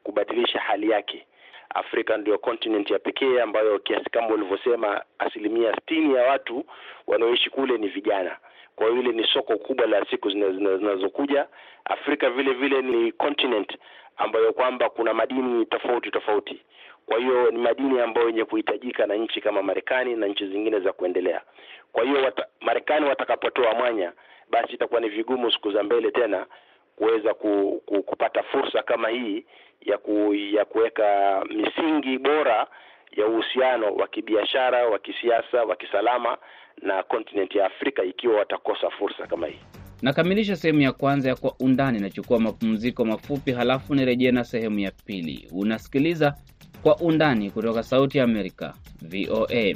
kubadilisha 0.02 0.58
hali 0.60 0.90
yake. 0.90 1.26
Afrika 1.74 2.16
ndio 2.16 2.38
continent 2.38 2.90
ya 2.90 2.98
pekee 2.98 3.40
ambayo 3.40 3.78
kiasi 3.78 4.10
kama 4.10 4.28
ulivyosema, 4.28 5.02
asilimia 5.18 5.74
sitini 5.74 6.14
ya 6.14 6.22
watu 6.22 6.64
wanaoishi 7.06 7.50
kule 7.50 7.78
ni 7.78 7.88
vijana. 7.88 8.36
Kwa 8.76 8.86
hiyo 8.88 9.02
ile 9.02 9.12
ni 9.12 9.26
soko 9.26 9.58
kubwa 9.58 9.86
la 9.86 10.04
siku 10.10 10.30
zinazokuja. 10.30 11.46
Afrika 11.84 12.30
vile 12.30 12.52
vile 12.52 12.82
ni 12.82 13.12
continent 13.12 13.76
ambayo 14.16 14.52
kwamba 14.52 14.90
kuna 14.90 15.14
madini 15.14 15.66
tofauti 15.66 16.10
tofauti. 16.10 16.62
Kwa 17.10 17.18
hiyo 17.18 17.50
ni 17.50 17.58
madini 17.58 18.00
ambayo 18.00 18.26
yenye 18.26 18.44
kuhitajika 18.44 19.06
na 19.06 19.14
nchi 19.14 19.40
kama 19.40 19.62
Marekani 19.62 20.16
na 20.16 20.26
nchi 20.26 20.46
zingine 20.46 20.80
za 20.80 20.92
kuendelea. 20.92 21.40
Kwa 21.92 22.04
hiyo 22.04 22.22
wata, 22.22 22.46
Marekani 22.60 23.06
watakapotoa 23.06 23.74
mwanya, 23.74 24.12
basi 24.50 24.72
itakuwa 24.72 25.00
ni 25.00 25.08
vigumu 25.08 25.52
siku 25.52 25.72
za 25.72 25.82
mbele 25.82 26.10
tena 26.10 26.46
kuweza 26.96 27.34
ku, 27.34 27.82
ku, 27.86 28.02
kupata 28.02 28.42
fursa 28.42 28.82
kama 28.82 29.08
hii 29.08 29.44
ya 29.80 29.98
ku, 29.98 30.34
ya 30.34 30.64
kuweka 30.64 31.40
misingi 31.48 32.18
bora 32.18 32.66
ya 33.16 33.26
uhusiano 33.26 33.94
wa 33.94 34.08
kibiashara, 34.08 34.86
wa 34.88 34.98
kisiasa, 34.98 35.62
wa 35.64 35.76
kisalama 35.76 36.38
na 36.82 37.02
kontinenti 37.02 37.58
ya 37.58 37.66
Afrika 37.66 38.02
ikiwa 38.04 38.36
watakosa 38.38 38.90
fursa 38.90 39.26
kama 39.26 39.46
hii. 39.46 39.58
Nakamilisha 40.02 40.56
sehemu 40.56 40.80
ya 40.80 40.92
kwanza 40.92 41.28
ya 41.28 41.36
Kwa 41.36 41.54
Undani. 41.60 41.98
Nachukua 42.00 42.38
mapumziko 42.40 43.04
mafupi, 43.04 43.52
halafu 43.52 43.94
nirejee 43.94 44.30
na 44.30 44.44
sehemu 44.44 44.78
ya 44.78 44.90
pili. 45.06 45.48
Unasikiliza 45.52 46.34
Kwa 46.82 46.96
Undani 46.96 47.50
kutoka 47.50 47.82
Sauti 47.82 48.18
ya 48.18 48.24
Amerika, 48.24 48.74
VOA. 49.02 49.74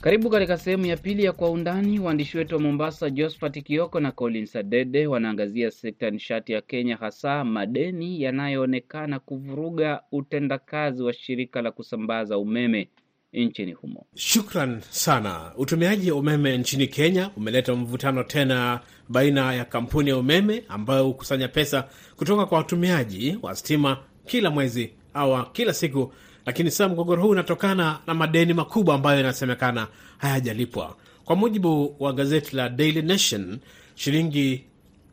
Karibu 0.00 0.30
katika 0.30 0.56
sehemu 0.58 0.86
ya 0.86 0.96
pili 0.96 1.24
ya 1.24 1.32
Kwa 1.32 1.50
Undani. 1.50 1.98
Waandishi 1.98 2.38
wetu 2.38 2.54
wa 2.54 2.60
Mombasa, 2.60 3.10
Josphat 3.10 3.62
Kioko 3.62 4.00
na 4.00 4.12
Collins 4.12 4.56
Adede, 4.56 5.06
wanaangazia 5.06 5.70
sekta 5.70 6.10
nishati 6.10 6.52
ya 6.52 6.60
Kenya, 6.60 6.96
hasa 6.96 7.44
madeni 7.44 8.22
yanayoonekana 8.22 9.18
kuvuruga 9.18 10.02
utendakazi 10.12 11.02
wa 11.02 11.12
shirika 11.12 11.62
la 11.62 11.70
kusambaza 11.70 12.38
umeme 12.38 12.88
nchini 13.32 13.72
humo. 13.72 14.06
Shukran 14.14 14.80
sana. 14.90 15.52
Utumiaji 15.56 16.10
wa 16.10 16.18
umeme 16.18 16.58
nchini 16.58 16.86
Kenya 16.86 17.30
umeleta 17.36 17.74
mvutano 17.74 18.22
tena 18.24 18.80
baina 19.08 19.54
ya 19.54 19.64
kampuni 19.64 20.10
ya 20.10 20.16
umeme 20.16 20.64
ambayo 20.68 21.04
hukusanya 21.04 21.48
pesa 21.48 21.88
kutoka 22.16 22.46
kwa 22.46 22.58
watumiaji 22.58 23.38
wa 23.42 23.54
stima 23.56 23.98
kila 24.26 24.50
mwezi 24.50 24.90
au 25.14 25.52
kila 25.52 25.72
siku 25.74 26.12
lakini 26.46 26.70
sasa 26.70 26.88
mgogoro 26.88 27.22
huu 27.22 27.28
unatokana 27.28 27.98
na 28.06 28.14
madeni 28.14 28.54
makubwa 28.54 28.94
ambayo 28.94 29.16
yanasemekana 29.16 29.88
hayajalipwa. 30.18 30.96
Kwa 31.24 31.36
mujibu 31.36 31.96
wa 31.98 32.12
gazeti 32.12 32.56
la 32.56 32.68
Daily 32.68 33.02
Nation, 33.02 33.58
shilingi 33.94 34.64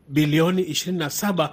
bilioni 0.08 0.62
27 0.62 1.50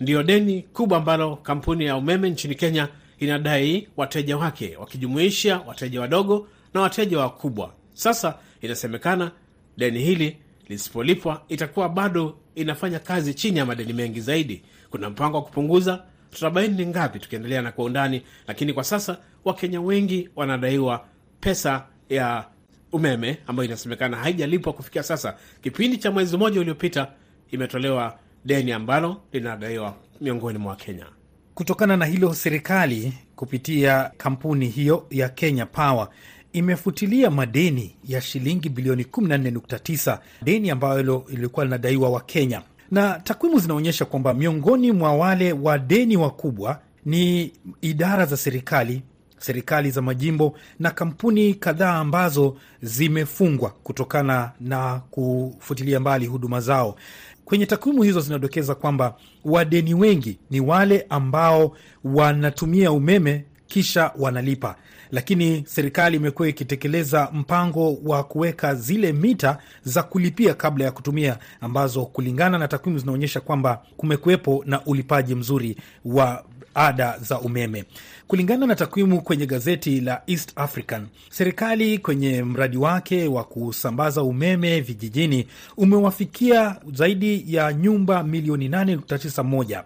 ndiyo 0.00 0.22
deni 0.22 0.62
kubwa 0.62 0.98
ambalo 0.98 1.36
kampuni 1.36 1.84
ya 1.84 1.96
umeme 1.96 2.30
nchini 2.30 2.54
Kenya 2.54 2.88
inadai 3.18 3.88
wateja 3.96 4.36
wake, 4.36 4.76
wakijumuisha 4.76 5.58
wateja 5.66 6.00
wadogo 6.00 6.48
na 6.74 6.80
wateja 6.80 7.18
wakubwa. 7.18 7.72
Sasa 7.92 8.38
inasemekana 8.60 9.30
deni 9.76 9.98
hili 10.00 10.36
lisipolipwa 10.68 11.42
itakuwa 11.48 11.88
bado 11.88 12.36
inafanya 12.54 12.98
kazi 12.98 13.34
chini 13.34 13.58
ya 13.58 13.66
madeni 13.66 13.92
mengi 13.92 14.20
zaidi. 14.20 14.62
Kuna 14.90 15.10
mpango 15.10 15.36
wa 15.36 15.42
kupunguza 15.42 16.04
tutabaini 16.30 16.74
ni 16.76 16.86
ngapi 16.86 17.18
tukiendelea 17.18 17.62
na 17.62 17.72
kwa 17.72 17.84
undani, 17.84 18.22
lakini 18.46 18.72
kwa 18.72 18.84
sasa 18.84 19.18
Wakenya 19.44 19.80
wengi 19.80 20.28
wanadaiwa 20.36 21.04
pesa 21.40 21.86
ya 22.08 22.44
umeme 22.92 23.38
ambayo 23.46 23.66
inasemekana 23.66 24.16
haijalipwa 24.16 24.72
kufikia 24.72 25.02
sasa. 25.02 25.36
Kipindi 25.62 25.96
cha 25.98 26.10
mwezi 26.10 26.36
mmoja 26.36 26.60
uliopita 26.60 27.08
imetolewa 27.50 28.18
deni 28.44 28.72
ambalo 28.72 29.22
linadaiwa 29.32 29.94
miongoni 30.20 30.58
mwa 30.58 30.70
Wakenya. 30.70 31.06
Kutokana 31.54 31.96
na 31.96 32.04
hilo, 32.06 32.34
serikali 32.34 33.12
kupitia 33.36 34.10
kampuni 34.16 34.66
hiyo 34.68 35.06
ya 35.10 35.28
Kenya 35.28 35.66
Power 35.66 36.08
imefutilia 36.52 37.30
madeni 37.30 37.96
ya 38.08 38.20
shilingi 38.20 38.68
bilioni 38.68 39.02
14.9, 39.02 40.18
deni 40.42 40.70
ambayo 40.70 41.24
ilikuwa 41.32 41.64
linadaiwa 41.64 42.10
Wakenya 42.10 42.62
na 42.90 43.20
takwimu 43.20 43.58
zinaonyesha 43.58 44.04
kwamba 44.04 44.34
miongoni 44.34 44.92
mwa 44.92 45.14
wale 45.16 45.52
wadeni 45.52 46.16
wakubwa 46.16 46.80
ni 47.06 47.52
idara 47.80 48.26
za 48.26 48.36
serikali, 48.36 49.02
serikali 49.38 49.90
za 49.90 50.02
majimbo 50.02 50.58
na 50.78 50.90
kampuni 50.90 51.54
kadhaa 51.54 51.94
ambazo 51.94 52.56
zimefungwa 52.82 53.70
kutokana 53.70 54.52
na 54.60 55.00
kufutilia 55.10 56.00
mbali 56.00 56.26
huduma 56.26 56.60
zao. 56.60 56.96
Kwenye 57.44 57.66
takwimu 57.66 58.02
hizo 58.02 58.20
zinadokeza 58.20 58.74
kwamba 58.74 59.14
wadeni 59.44 59.94
wengi 59.94 60.38
ni 60.50 60.60
wale 60.60 61.06
ambao 61.08 61.76
wanatumia 62.04 62.92
umeme 62.92 63.44
kisha 63.66 64.10
wanalipa. 64.18 64.76
Lakini 65.10 65.64
serikali 65.66 66.16
imekuwa 66.16 66.48
ikitekeleza 66.48 67.28
mpango 67.32 67.94
wa 68.04 68.24
kuweka 68.24 68.74
zile 68.74 69.12
mita 69.12 69.58
za 69.82 70.02
kulipia 70.02 70.54
kabla 70.54 70.84
ya 70.84 70.92
kutumia, 70.92 71.38
ambazo 71.60 72.06
kulingana 72.06 72.58
na 72.58 72.68
takwimu 72.68 72.98
zinaonyesha 72.98 73.40
kwamba 73.40 73.82
kumekuwepo 73.96 74.62
na 74.66 74.84
ulipaji 74.84 75.34
mzuri 75.34 75.76
wa 76.04 76.44
ada 76.74 77.18
za 77.18 77.40
umeme. 77.40 77.84
Kulingana 78.28 78.66
na 78.66 78.74
takwimu 78.74 79.22
kwenye 79.22 79.46
gazeti 79.46 80.00
la 80.00 80.22
East 80.26 80.52
African, 80.56 81.06
serikali 81.30 81.98
kwenye 81.98 82.42
mradi 82.42 82.76
wake 82.76 83.26
wa 83.28 83.44
kusambaza 83.44 84.22
umeme 84.22 84.80
vijijini 84.80 85.46
umewafikia 85.76 86.76
zaidi 86.92 87.44
ya 87.54 87.72
nyumba 87.72 88.22
milioni 88.22 88.68
8.91 88.68 89.82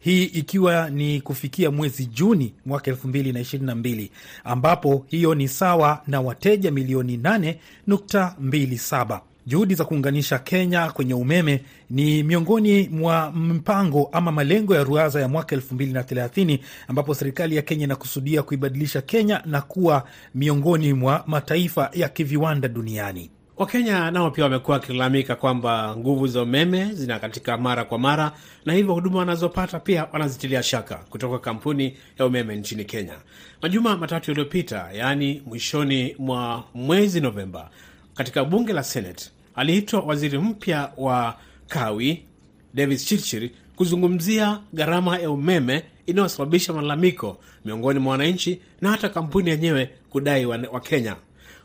hii 0.00 0.24
ikiwa 0.24 0.90
ni 0.90 1.20
kufikia 1.20 1.70
mwezi 1.70 2.06
Juni 2.06 2.52
mwaka 2.66 2.90
elfu 2.90 3.08
mbili 3.08 3.32
na 3.32 3.40
ishirini 3.40 3.66
na 3.66 3.74
mbili 3.74 4.10
ambapo 4.44 5.04
hiyo 5.08 5.34
ni 5.34 5.48
sawa 5.48 6.02
na 6.06 6.20
wateja 6.20 6.70
milioni 6.70 7.16
8.27. 7.16 9.20
Juhudi 9.46 9.74
za 9.74 9.84
kuunganisha 9.84 10.38
Kenya 10.38 10.90
kwenye 10.90 11.14
umeme 11.14 11.62
ni 11.90 12.22
miongoni 12.22 12.88
mwa 12.88 13.32
mpango 13.32 14.08
ama 14.12 14.32
malengo 14.32 14.74
ya 14.74 14.84
ruaza 14.84 15.20
ya 15.20 15.28
mwaka 15.28 15.54
elfu 15.54 15.74
mbili 15.74 15.92
na 15.92 16.02
thelathini 16.02 16.60
ambapo 16.88 17.14
serikali 17.14 17.56
ya 17.56 17.62
Kenya 17.62 17.84
inakusudia 17.84 18.42
kuibadilisha 18.42 19.02
Kenya 19.02 19.42
na 19.44 19.60
kuwa 19.60 20.08
miongoni 20.34 20.92
mwa 20.92 21.24
mataifa 21.26 21.90
ya 21.94 22.08
kiviwanda 22.08 22.68
duniani. 22.68 23.30
Wakenya 23.56 24.10
nao 24.10 24.30
pia 24.30 24.44
wamekuwa 24.44 24.76
wakilalamika 24.76 25.36
kwamba 25.36 25.96
nguvu 25.96 26.26
za 26.26 26.42
umeme 26.42 26.84
zinakatika 26.94 27.58
mara 27.58 27.84
kwa 27.84 27.98
mara, 27.98 28.32
na 28.64 28.72
hivyo 28.72 28.94
huduma 28.94 29.18
wanazopata 29.18 29.80
pia 29.80 30.06
wanazitilia 30.12 30.62
shaka 30.62 30.94
kutoka 30.94 31.38
kampuni 31.38 31.96
ya 32.18 32.26
umeme 32.26 32.56
nchini 32.56 32.84
Kenya. 32.84 33.14
Majuma 33.62 33.96
matatu 33.96 34.30
yaliyopita, 34.30 34.88
yaani 34.92 35.42
mwishoni 35.46 36.14
mwa 36.18 36.64
mwezi 36.74 37.20
Novemba, 37.20 37.70
katika 38.14 38.44
bunge 38.44 38.72
la 38.72 38.82
Senate 38.82 39.30
aliitwa 39.56 40.00
waziri 40.00 40.38
mpya 40.38 40.92
wa 40.96 41.38
kawi 41.68 42.22
Davis 42.74 43.06
Chirchir 43.06 43.50
kuzungumzia 43.76 44.60
gharama 44.74 45.18
ya 45.18 45.30
umeme 45.30 45.82
inayosababisha 46.06 46.72
malalamiko 46.72 47.38
miongoni 47.64 47.98
mwa 47.98 48.12
wananchi 48.12 48.60
na 48.80 48.90
hata 48.90 49.08
kampuni 49.08 49.50
yenyewe 49.50 49.90
kudai 50.10 50.46
Wakenya 50.46 51.10
wa 51.12 51.16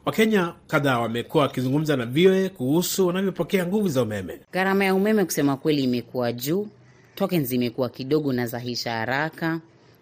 Wakenya 0.06 0.54
kadhaa 0.68 1.00
wamekuwa 1.00 1.44
wakizungumza 1.44 1.98
na 1.98 2.06
VOA 2.06 2.50
kuhusu 2.50 3.08
wanavyopokea 3.08 3.66
nguvu 3.66 3.88
za 3.90 4.04
umeme. 4.04 4.40
Gharama 4.54 4.86
ya 4.86 4.96
umeme 4.96 5.26
kusema 5.26 5.58
kweli 5.58 5.84
imekuwa 5.84 6.32
juu, 6.34 6.68
tokens 7.16 7.48
zimekuwa 7.48 7.90
kidogo 7.90 8.34
na 8.34 8.48
zahisha 8.48 8.92
haraka, 8.92 9.60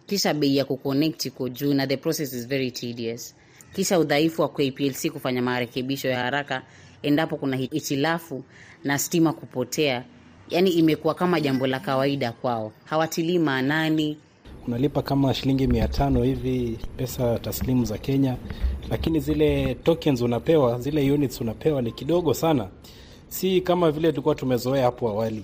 kisha 0.08 0.34
bei 0.34 0.58
ya 0.58 0.66
kuconnect 0.66 1.26
iko 1.26 1.50
juu 1.50 1.74
na 1.74 1.88
the 1.88 1.98
process 1.98 2.34
is 2.34 2.48
very 2.48 2.72
tedious, 2.72 3.36
kisha 3.76 4.00
udhaifu 4.00 4.42
wa 4.42 4.50
KPLC 4.50 5.10
kufanya 5.14 5.42
marekebisho 5.42 6.08
ya 6.08 6.20
haraka 6.20 6.62
endapo 7.04 7.36
kuna 7.38 7.56
hitilafu 7.58 8.44
na 8.84 9.00
stima 9.00 9.34
kupotea. 9.34 10.04
Yani 10.50 10.70
imekuwa 10.70 11.14
kama 11.14 11.40
jambo 11.42 11.68
la 11.68 11.80
kawaida 11.80 12.32
kwao, 12.32 12.72
hawatilii 12.86 13.40
maanani. 13.40 14.18
Unalipa 14.68 15.02
kama 15.02 15.34
shilingi 15.34 15.68
mia 15.68 15.88
tano 15.88 16.24
hivi 16.24 16.80
pesa 16.98 17.40
taslimu 17.40 17.86
za 17.86 17.98
Kenya, 17.98 18.38
lakini 18.90 19.20
zile 19.20 19.76
tokens 19.76 20.22
unapewa, 20.22 20.80
zile 20.80 21.12
units 21.12 21.42
unapewa 21.42 21.82
ni 21.82 21.92
kidogo 21.92 22.34
sana, 22.34 22.68
si 23.28 23.62
kama 23.62 23.92
vile 23.92 24.12
tulikuwa 24.12 24.36
tumezoea 24.36 24.84
hapo 24.86 25.10
awali. 25.10 25.44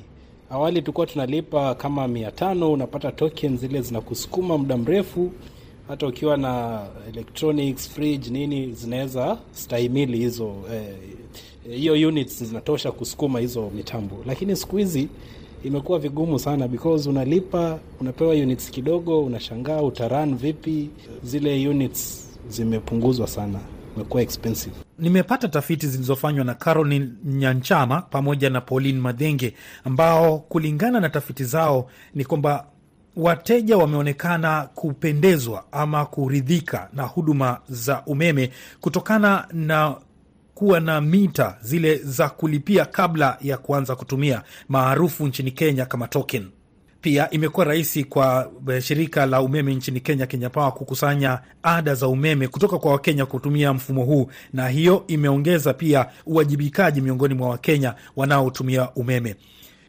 Awali 0.50 0.82
tulikuwa 0.82 1.08
tunalipa 1.08 1.76
kama 1.76 2.08
mia 2.08 2.32
tano 2.32 2.72
unapata 2.74 3.12
tokens 3.12 3.60
zile 3.62 3.82
zinakusukuma 3.82 4.58
muda 4.58 4.78
mrefu 4.78 5.32
hata 5.88 6.08
ukiwa 6.08 6.38
na 6.38 6.82
electronics 7.14 7.90
fridge 7.90 8.30
nini 8.30 8.72
zinaweza 8.74 9.38
stahimili 9.52 10.18
hizo 10.18 10.56
hiyo 11.72 11.96
eh, 11.96 12.08
units 12.08 12.44
zinatosha 12.44 12.92
kusukuma 12.92 13.40
hizo 13.40 13.72
mitambo, 13.76 14.24
lakini 14.26 14.56
siku 14.56 14.78
hizi 14.78 15.10
imekuwa 15.64 16.00
vigumu 16.00 16.40
sana 16.40 16.68
because 16.68 17.10
unalipa 17.10 17.80
unapewa 18.00 18.34
units 18.34 18.72
kidogo, 18.72 19.24
unashangaa 19.24 19.82
utaran 19.82 20.36
vipi. 20.38 20.90
Zile 21.24 21.68
units 21.70 22.30
zimepunguzwa 22.50 23.28
sana, 23.28 23.60
imekuwa 23.96 24.24
expensive. 24.24 24.76
Nimepata 25.00 25.48
tafiti 25.48 25.88
zilizofanywa 25.88 26.46
na 26.46 26.54
Caroline 26.54 27.10
Nyanchama 27.26 28.02
pamoja 28.02 28.50
na 28.50 28.62
Pauline 28.62 29.00
Madhenge, 29.00 29.54
ambao 29.84 30.40
kulingana 30.40 31.00
na 31.00 31.10
tafiti 31.10 31.44
zao 31.44 31.90
ni 32.16 32.26
kwamba 32.26 32.66
wateja 33.16 33.78
wameonekana 33.78 34.70
kupendezwa 34.76 35.64
ama 35.72 36.06
kuridhika 36.06 36.90
na 36.94 37.04
huduma 37.04 37.60
za 37.70 38.04
umeme 38.06 38.52
kutokana 38.82 39.48
na 39.54 39.96
kuwa 40.56 40.80
na 40.80 41.02
mita 41.02 41.58
zile 41.62 41.96
za 41.98 42.30
kulipia 42.30 42.86
kabla 42.86 43.38
ya 43.42 43.58
kuanza 43.58 43.96
kutumia 43.96 44.42
maarufu 44.70 45.28
nchini 45.28 45.52
Kenya 45.52 45.86
kama 45.86 46.08
token. 46.08 46.48
Pia 47.02 47.30
imekuwa 47.30 47.66
rahisi 47.66 48.04
kwa 48.04 48.52
shirika 48.82 49.26
la 49.26 49.42
umeme 49.42 49.76
nchini 49.76 50.00
Kenya, 50.00 50.26
Kenya 50.26 50.50
Power, 50.50 50.74
kukusanya 50.74 51.40
ada 51.64 51.96
za 51.96 52.08
umeme 52.08 52.48
kutoka 52.48 52.78
kwa 52.80 52.92
Wakenya 52.92 53.26
kutumia 53.26 53.74
mfumo 53.74 54.04
huu, 54.04 54.28
na 54.54 54.68
hiyo 54.70 55.04
imeongeza 55.08 55.74
pia 55.74 56.06
uwajibikaji 56.26 57.02
miongoni 57.02 57.34
mwa 57.34 57.50
Wakenya 57.50 57.96
wanaotumia 58.16 58.90
umeme. 58.96 59.36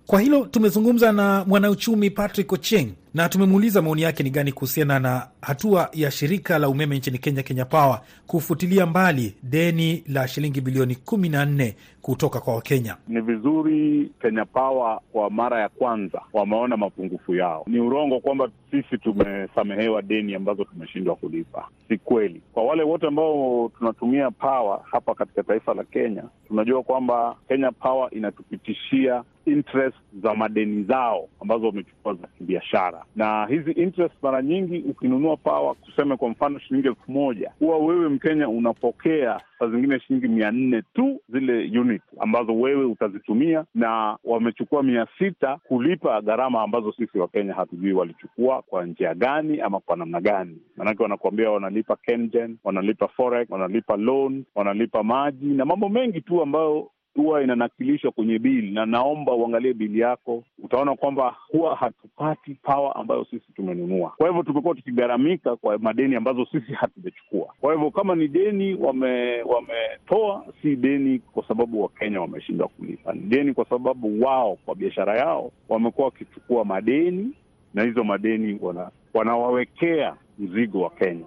Kwa 0.07 0.21
hilo 0.21 0.45
tumezungumza 0.47 1.13
na 1.13 1.45
mwanauchumi 1.45 2.11
Patrick 2.11 2.53
Ocheng 2.53 2.89
na 3.17 3.29
tumemuuliza 3.29 3.83
maoni 3.83 4.03
yake 4.03 4.23
ni 4.23 4.31
gani 4.31 4.53
kuhusiana 4.53 4.99
na 4.99 5.29
hatua 5.43 5.89
ya 5.93 6.11
shirika 6.11 6.59
la 6.59 6.69
umeme 6.69 6.97
nchini 6.99 7.19
Kenya, 7.19 7.43
Kenya 7.43 7.65
Power, 7.65 8.01
kufutilia 8.27 8.87
mbali 8.87 9.35
deni 9.43 10.05
la 10.09 10.29
shilingi 10.29 10.61
bilioni 10.61 10.95
kumi 10.95 11.29
na 11.29 11.45
nne 11.45 11.77
kutoka 12.03 12.41
kwa 12.41 12.55
Wakenya. 12.55 12.97
Ni 13.09 13.21
vizuri 13.21 14.11
Kenya 14.23 14.45
Power 14.45 15.01
kwa 15.13 15.31
mara 15.31 15.61
ya 15.61 15.69
kwanza 15.69 16.21
wameona 16.33 16.77
mapungufu 16.77 17.35
yao. 17.35 17.65
Ni 17.67 17.81
urongo 17.81 18.21
kwamba 18.21 18.49
sisi 18.71 18.99
tumesamehewa 18.99 20.03
deni 20.03 20.35
ambazo 20.35 20.65
tumeshindwa 20.65 21.17
kulipa, 21.17 21.69
si 21.89 21.99
kweli. 21.99 22.41
Kwa 22.53 22.65
wale 22.65 22.83
wote 22.83 23.07
ambao 23.07 23.71
tunatumia 23.79 24.31
power 24.31 24.81
hapa 24.91 25.15
katika 25.15 25.43
taifa 25.43 25.75
la 25.75 25.85
Kenya, 25.85 26.25
tunajua 26.49 26.83
kwamba 26.83 27.37
Kenya 27.49 27.73
Power 27.73 28.09
inatupitishia 28.13 29.23
interest 29.47 29.97
za 30.23 30.35
madeni 30.35 30.85
zao 30.85 31.29
ambazo 31.41 31.67
wamechukua 31.67 32.15
za 32.15 32.27
kibiashara, 32.39 33.05
na 33.17 33.47
hizi 33.47 33.71
interest 33.73 34.15
mara 34.23 34.43
nyingi 34.43 34.79
ukinunua 34.91 35.37
pawa, 35.37 35.75
kuseme 35.75 36.17
kwa 36.17 36.29
mfano 36.29 36.59
shilingi 36.59 36.89
elfu 36.89 37.13
moja 37.13 37.53
huwa 37.59 37.79
wewe 37.79 38.09
Mkenya 38.09 38.49
unapokea 38.49 39.41
saa 39.59 39.69
zingine 39.69 40.01
shilingi 40.01 40.29
mia 40.29 40.51
nne 40.51 40.83
tu 40.95 41.21
zile 41.29 41.81
unit 41.81 42.03
ambazo 42.21 42.53
wewe 42.61 42.85
utazitumia, 42.85 43.65
na 43.75 44.19
wamechukua 44.25 44.83
mia 44.83 45.07
sita 45.19 45.59
kulipa 45.69 46.21
gharama 46.23 46.63
ambazo 46.63 46.93
sisi 46.93 47.19
Wakenya 47.19 47.55
hatujui 47.55 47.93
walichukua 47.93 48.63
kwa 48.63 48.87
njia 48.87 49.15
gani 49.15 49.61
ama 49.61 49.81
kwa 49.81 49.97
namna 49.97 50.21
gani. 50.21 50.59
Maanake 50.77 51.03
wanakuambia 51.03 51.51
wanalipa 51.51 51.97
KenGen, 51.97 52.57
wanalipa 52.65 53.09
forex, 53.09 53.51
wanalipa 53.51 53.97
loan, 53.97 54.45
wanalipa 54.55 55.03
maji 55.03 55.47
na 55.47 55.65
mambo 55.65 55.89
mengi 55.89 56.21
tu 56.21 56.43
ambayo 56.43 56.91
huwa 57.17 57.43
inanakilishwa 57.43 58.11
kwenye 58.13 58.39
bili, 58.39 58.71
na 58.71 58.87
naomba 58.87 59.33
uangalie 59.35 59.75
bili 59.75 60.01
yako, 60.01 60.43
utaona 60.63 60.95
kwamba 60.97 61.37
huwa 61.49 61.77
hatupati 61.77 62.55
pawa 62.63 62.97
ambayo 62.97 63.25
sisi 63.25 63.53
tumenunua. 63.57 64.13
Kwa 64.17 64.27
hivyo 64.29 64.43
tumekuwa 64.43 64.75
tukigharamika 64.75 65.57
kwa 65.57 65.79
madeni 65.79 66.15
ambazo 66.17 66.47
sisi 66.53 66.73
hatujachukua. 66.73 67.55
Kwa 67.61 67.73
hivyo 67.75 67.91
kama 67.91 68.15
ni 68.15 68.29
deni 68.29 68.75
wame 68.75 69.43
wametoa, 69.43 70.45
si 70.63 70.77
deni 70.77 71.19
kwa 71.19 71.49
sababu 71.49 71.83
Wakenya 71.83 72.21
wameshindwa 72.21 72.69
kulipa, 72.69 73.13
ni 73.13 73.21
deni 73.21 73.55
kwa 73.55 73.65
sababu 73.65 74.23
wao 74.25 74.59
kwa 74.65 74.75
biashara 74.75 75.17
yao 75.19 75.51
wamekuwa 75.69 76.05
wakichukua 76.05 76.65
madeni 76.65 77.33
na 77.75 77.83
hizo 77.83 78.05
madeni 78.05 78.59
wana, 78.63 78.91
wanawawekea 79.15 80.17
mzigo 80.39 80.81
wa 80.81 80.91
Kenya 80.91 81.25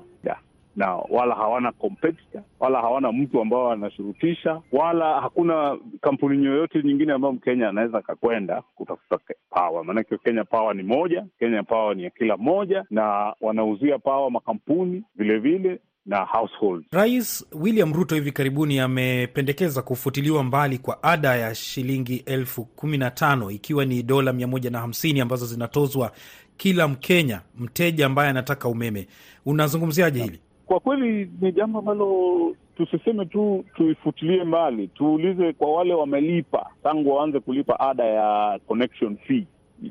na 0.75 0.95
wala 0.95 1.35
hawana 1.35 1.71
competitor, 1.71 2.41
wala 2.59 2.81
hawana 2.81 3.11
mtu 3.11 3.41
ambao 3.41 3.71
anashurutisha, 3.71 4.61
wala 4.71 5.21
hakuna 5.21 5.77
kampuni 6.01 6.45
yoyote 6.45 6.83
nyingine 6.83 7.13
ambayo 7.13 7.33
Mkenya 7.33 7.69
anaweza 7.69 7.97
akakwenda 7.97 8.63
kutafuta 8.75 9.19
power. 9.49 9.83
Maanake 9.85 10.17
Kenya 10.17 10.43
Power 10.43 10.75
ni 10.75 10.83
moja, 10.83 11.25
Kenya 11.39 11.63
Power 11.63 11.95
ni 11.95 12.03
ya 12.03 12.09
kila 12.09 12.37
mmoja, 12.37 12.85
na 12.89 13.33
wanauzia 13.41 13.99
power 13.99 14.31
makampuni 14.31 15.03
vilevile 15.15 15.79
na 16.05 16.25
household. 16.25 16.85
Rais 16.91 17.45
William 17.53 17.93
Ruto 17.93 18.15
hivi 18.15 18.31
karibuni 18.31 18.79
amependekeza 18.79 19.81
kufutiliwa 19.81 20.43
mbali 20.43 20.77
kwa 20.77 21.03
ada 21.03 21.35
ya 21.35 21.55
shilingi 21.55 22.15
elfu 22.25 22.65
kumi 22.65 22.97
na 22.97 23.11
tano 23.11 23.51
ikiwa 23.51 23.85
ni 23.85 24.03
dola 24.03 24.33
mia 24.33 24.47
moja 24.47 24.69
na 24.69 24.79
hamsini 24.79 25.21
ambazo 25.21 25.45
zinatozwa 25.45 26.11
kila 26.57 26.87
Mkenya 26.87 27.41
mteja 27.59 28.05
ambaye 28.05 28.29
anataka 28.29 28.69
umeme. 28.69 29.07
Unazungumziaje 29.45 30.23
hili? 30.23 30.39
Kwa 30.69 30.79
kweli 30.79 31.31
ni 31.41 31.51
jambo 31.51 31.79
ambalo 31.79 32.55
tusiseme 32.77 33.25
tu 33.25 33.65
tuifutilie 33.75 34.43
mbali, 34.43 34.87
tuulize 34.87 35.53
kwa 35.53 35.73
wale 35.73 35.93
wamelipa 35.93 36.69
tangu 36.83 37.09
waanze 37.15 37.39
kulipa 37.39 37.79
ada 37.79 38.03
ya 38.05 38.59
connection 38.67 39.17
fee. 39.17 39.43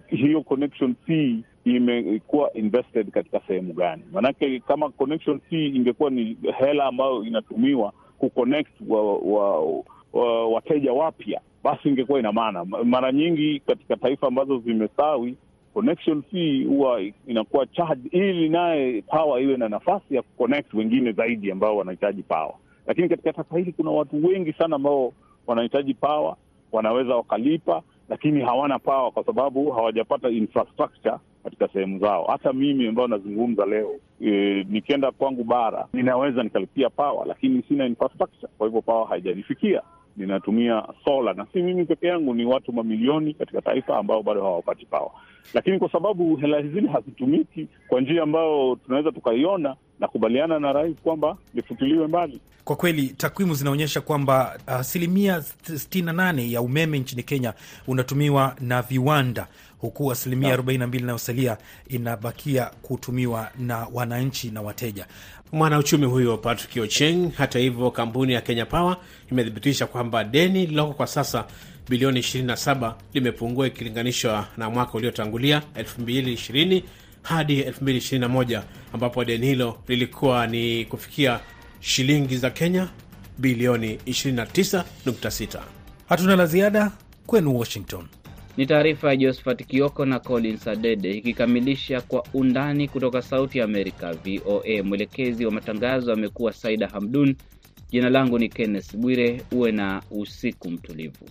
Hiyo 0.06 0.42
connection 0.42 0.94
fee 1.06 1.36
imekuwa 1.64 2.52
invested 2.52 3.10
katika 3.10 3.40
sehemu 3.46 3.72
gani? 3.72 4.02
Maanake 4.12 4.60
kama 4.60 4.90
connection 4.90 5.40
fee 5.50 5.66
ingekuwa 5.66 6.10
ni 6.10 6.36
hela 6.58 6.84
ambayo 6.84 7.24
inatumiwa 7.24 7.92
kuconnect 8.18 8.72
wa, 8.88 9.16
wa, 9.18 9.60
wa, 10.12 10.48
wateja 10.48 10.92
wapya, 10.92 11.40
basi 11.64 11.88
ingekuwa 11.88 12.18
ina 12.18 12.32
maana. 12.32 12.64
Mara 12.64 13.12
nyingi 13.12 13.60
katika 13.66 13.96
taifa 13.96 14.26
ambazo 14.26 14.58
zimestawi 14.58 15.36
connection 15.78 16.22
fee 16.22 16.64
huwa 16.64 17.00
inakuwa 17.26 17.66
charge 17.66 18.08
ili 18.12 18.48
naye 18.48 19.02
pawa 19.02 19.40
iwe 19.40 19.56
na 19.56 19.68
nafasi 19.68 20.14
ya 20.14 20.22
kuconnect 20.22 20.74
wengine 20.74 21.12
zaidi 21.12 21.50
ambao 21.50 21.76
wanahitaji 21.76 22.22
pawa. 22.22 22.54
Lakini 22.86 23.08
katika 23.08 23.32
taifa 23.32 23.58
hili 23.58 23.72
kuna 23.72 23.90
watu 23.90 24.26
wengi 24.26 24.52
sana 24.52 24.76
ambao 24.76 25.12
wanahitaji 25.46 25.94
pawa, 25.94 26.36
wanaweza 26.72 27.14
wakalipa, 27.16 27.82
lakini 28.08 28.40
hawana 28.40 28.78
pawa 28.78 29.10
kwa 29.10 29.24
sababu 29.24 29.70
hawajapata 29.70 30.28
infrastructure 30.28 31.16
katika 31.44 31.68
sehemu 31.68 31.98
zao. 31.98 32.24
Hata 32.24 32.52
mimi 32.52 32.86
ambayo 32.88 33.08
nazungumza 33.08 33.66
leo 33.66 33.90
e, 34.20 34.66
nikienda 34.70 35.10
kwangu 35.10 35.44
bara 35.44 35.86
ninaweza 35.92 36.42
nikalipia 36.42 36.90
pawa, 36.90 37.26
lakini 37.26 37.62
sina 37.68 37.86
infrastructure, 37.86 38.52
kwa 38.58 38.66
hivyo 38.66 38.82
pawa 38.82 39.08
haijanifikia 39.08 39.82
ninatumia 40.18 40.82
sola 41.04 41.32
na 41.34 41.46
si 41.52 41.62
mimi 41.62 41.84
peke 41.84 42.06
yangu, 42.06 42.34
ni 42.34 42.44
watu 42.44 42.72
mamilioni 42.72 43.34
katika 43.34 43.62
taifa 43.62 43.98
ambao 43.98 44.22
bado 44.22 44.42
hawapati 44.42 44.86
pawa. 44.86 45.10
Lakini 45.54 45.78
kwa 45.78 45.92
sababu 45.92 46.36
hela 46.36 46.62
zile 46.62 46.88
hazitumiki 46.88 47.68
kwa 47.88 48.00
njia 48.00 48.22
ambayo 48.22 48.78
tunaweza 48.84 49.12
tukaiona, 49.12 49.76
nakubaliana 50.00 50.58
na 50.60 50.72
rais 50.72 50.96
kwamba 51.02 51.36
lifutiliwe 51.54 52.06
mbali. 52.06 52.40
Kwa 52.64 52.76
kweli 52.76 53.08
takwimu 53.08 53.54
zinaonyesha 53.54 54.00
kwamba 54.00 54.58
asilimia 54.66 55.38
uh, 55.38 55.44
68 55.74 56.52
ya 56.52 56.62
umeme 56.62 56.98
nchini 56.98 57.22
Kenya 57.22 57.54
unatumiwa 57.86 58.56
na 58.60 58.82
viwanda 58.82 59.46
huku 59.78 60.12
asilimia 60.12 60.56
42 60.56 60.98
inayosalia 60.98 61.56
inabakia 61.88 62.64
kutumiwa 62.82 63.50
na 63.58 63.86
wananchi 63.92 64.50
na 64.50 64.62
wateja. 64.62 65.06
Mwanauchumi 65.52 66.06
huyo 66.06 66.38
Patrick 66.38 66.82
Ocheng. 66.84 67.30
Hata 67.36 67.58
hivyo, 67.58 67.90
kampuni 67.90 68.32
ya 68.32 68.40
Kenya 68.40 68.66
Power 68.66 68.96
imethibitisha 69.32 69.86
kwamba 69.86 70.24
deni 70.24 70.60
lililoko 70.60 70.92
kwa 70.92 71.06
sasa 71.06 71.44
bilioni 71.88 72.20
27 72.20 72.94
limepungua 73.14 73.66
ikilinganishwa 73.66 74.46
na 74.56 74.70
mwaka 74.70 74.92
uliotangulia 74.92 75.62
2020 75.76 76.82
hadi 77.28 77.62
2021 77.62 78.62
ambapo 78.92 79.24
deni 79.24 79.46
hilo 79.46 79.78
lilikuwa 79.88 80.46
ni 80.46 80.84
kufikia 80.84 81.40
shilingi 81.80 82.36
za 82.36 82.50
Kenya 82.50 82.88
bilioni 83.38 83.94
29.6. 83.96 85.60
Hatuna 86.08 86.36
la 86.36 86.46
ziada 86.46 86.92
kwenu 87.26 87.58
Washington. 87.58 88.06
Ni 88.56 88.66
taarifa 88.66 89.08
ya 89.08 89.16
Josephat 89.16 89.66
Kioko 89.66 90.04
na 90.06 90.18
Collins 90.18 90.68
Adede 90.68 91.10
ikikamilisha 91.10 92.00
kwa 92.00 92.24
undani 92.34 92.88
kutoka 92.88 93.22
Sauti 93.22 93.58
ya 93.58 93.64
Amerika, 93.64 94.12
VOA. 94.12 94.82
Mwelekezi 94.84 95.46
wa 95.46 95.52
matangazo 95.52 96.12
amekuwa 96.12 96.52
Saida 96.52 96.86
Hamdun. 96.88 97.36
Jina 97.90 98.10
langu 98.10 98.38
ni 98.38 98.48
Kenneth 98.48 98.96
Bwire. 98.96 99.42
Uwe 99.52 99.72
na 99.72 100.02
usiku 100.10 100.70
mtulivu. 100.70 101.28